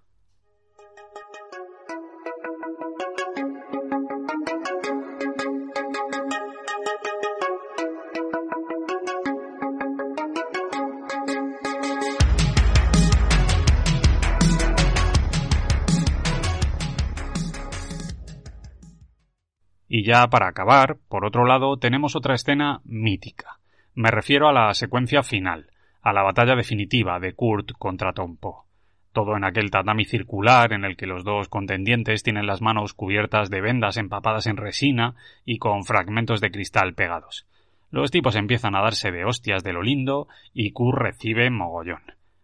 Y 20.01 20.03
ya 20.03 20.27
para 20.29 20.47
acabar, 20.47 20.97
por 21.09 21.25
otro 21.25 21.45
lado, 21.45 21.77
tenemos 21.77 22.15
otra 22.15 22.33
escena 22.33 22.81
mítica. 22.85 23.59
Me 23.93 24.09
refiero 24.09 24.49
a 24.49 24.51
la 24.51 24.73
secuencia 24.73 25.21
final, 25.21 25.67
a 26.01 26.11
la 26.11 26.23
batalla 26.23 26.55
definitiva 26.55 27.19
de 27.19 27.33
Kurt 27.33 27.73
contra 27.77 28.11
Tompo. 28.11 28.65
Todo 29.13 29.37
en 29.37 29.43
aquel 29.43 29.69
tatami 29.69 30.05
circular 30.05 30.73
en 30.73 30.85
el 30.85 30.97
que 30.97 31.05
los 31.05 31.23
dos 31.23 31.49
contendientes 31.49 32.23
tienen 32.23 32.47
las 32.47 32.63
manos 32.63 32.95
cubiertas 32.95 33.51
de 33.51 33.61
vendas 33.61 33.97
empapadas 33.97 34.47
en 34.47 34.57
resina 34.57 35.13
y 35.45 35.59
con 35.59 35.83
fragmentos 35.83 36.41
de 36.41 36.49
cristal 36.49 36.95
pegados. 36.95 37.45
Los 37.91 38.09
tipos 38.09 38.35
empiezan 38.35 38.75
a 38.75 38.81
darse 38.81 39.11
de 39.11 39.23
hostias 39.23 39.63
de 39.63 39.73
lo 39.73 39.83
lindo 39.83 40.27
y 40.51 40.71
Kurt 40.71 40.97
recibe 40.97 41.51
mogollón. 41.51 42.01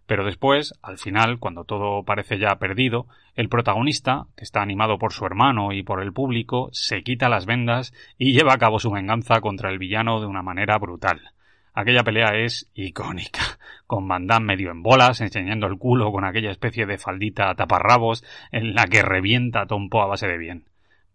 Pero 0.07 0.23
después, 0.23 0.73
al 0.81 0.97
final, 0.97 1.37
cuando 1.37 1.65
todo 1.65 2.03
parece 2.03 2.39
ya 2.39 2.55
perdido, 2.55 3.07
el 3.35 3.49
protagonista, 3.49 4.27
que 4.37 4.45
está 4.45 4.61
animado 4.61 4.97
por 4.97 5.11
su 5.11 5.25
hermano 5.25 5.73
y 5.73 5.83
por 5.83 6.01
el 6.01 6.13
público, 6.13 6.69
se 6.71 7.03
quita 7.03 7.27
las 7.27 7.45
vendas 7.45 7.93
y 8.17 8.31
lleva 8.31 8.53
a 8.53 8.57
cabo 8.57 8.79
su 8.79 8.89
venganza 8.89 9.41
contra 9.41 9.69
el 9.69 9.77
villano 9.77 10.21
de 10.21 10.25
una 10.25 10.41
manera 10.41 10.77
brutal. 10.77 11.33
Aquella 11.73 12.03
pelea 12.03 12.29
es 12.37 12.71
icónica, 12.73 13.59
con 13.85 14.07
Van 14.07 14.27
Damme 14.27 14.55
medio 14.55 14.71
en 14.71 14.81
bolas, 14.81 15.19
enseñando 15.19 15.67
el 15.67 15.77
culo 15.77 16.11
con 16.13 16.23
aquella 16.23 16.51
especie 16.51 16.85
de 16.85 16.97
faldita 16.97 17.53
taparrabos 17.53 18.23
en 18.51 18.73
la 18.73 18.85
que 18.85 19.01
revienta 19.01 19.61
a 19.61 19.67
Tompo 19.67 20.01
a 20.01 20.07
base 20.07 20.27
de 20.27 20.37
bien. 20.37 20.69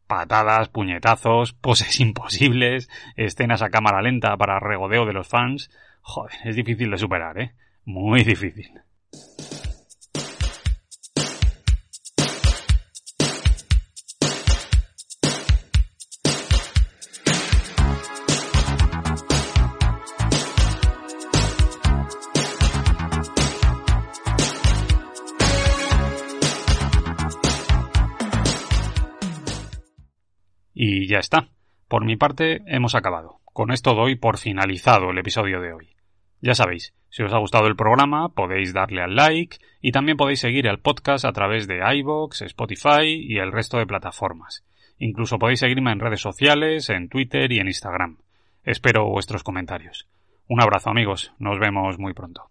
Patadas, 0.06 0.68
puñetazos, 0.68 1.54
poses 1.54 1.98
imposibles, 2.00 2.90
escenas 3.16 3.62
a 3.62 3.70
cámara 3.70 4.02
lenta 4.02 4.36
para 4.36 4.60
regodeo 4.60 5.06
de 5.06 5.14
los 5.14 5.28
fans. 5.28 5.70
Joder, 6.02 6.36
es 6.44 6.56
difícil 6.56 6.90
de 6.90 6.98
superar, 6.98 7.40
¿eh? 7.40 7.54
muy 7.84 8.24
difícil. 8.24 8.70
Y 30.74 31.06
ya 31.06 31.18
está. 31.18 31.48
Por 31.86 32.04
mi 32.04 32.16
parte, 32.16 32.62
hemos 32.66 32.94
acabado. 32.94 33.40
Con 33.44 33.70
esto 33.70 33.94
doy 33.94 34.16
por 34.16 34.38
finalizado 34.38 35.10
el 35.10 35.18
episodio 35.18 35.60
de 35.60 35.72
hoy. 35.72 36.01
Ya 36.42 36.54
sabéis, 36.54 36.92
si 37.08 37.22
os 37.22 37.32
ha 37.32 37.38
gustado 37.38 37.68
el 37.68 37.76
programa, 37.76 38.30
podéis 38.30 38.74
darle 38.74 39.00
al 39.00 39.14
like 39.14 39.58
y 39.80 39.92
también 39.92 40.16
podéis 40.16 40.40
seguir 40.40 40.66
el 40.66 40.80
podcast 40.80 41.24
a 41.24 41.32
través 41.32 41.68
de 41.68 41.80
iVoox, 41.98 42.42
Spotify 42.42 43.04
y 43.04 43.38
el 43.38 43.52
resto 43.52 43.78
de 43.78 43.86
plataformas. 43.86 44.64
Incluso 44.98 45.38
podéis 45.38 45.60
seguirme 45.60 45.92
en 45.92 46.00
redes 46.00 46.20
sociales, 46.20 46.90
en 46.90 47.08
Twitter 47.08 47.52
y 47.52 47.60
en 47.60 47.68
Instagram. 47.68 48.18
Espero 48.64 49.08
vuestros 49.08 49.44
comentarios. 49.44 50.08
Un 50.48 50.60
abrazo 50.60 50.90
amigos, 50.90 51.32
nos 51.38 51.60
vemos 51.60 51.96
muy 52.00 52.12
pronto. 52.12 52.50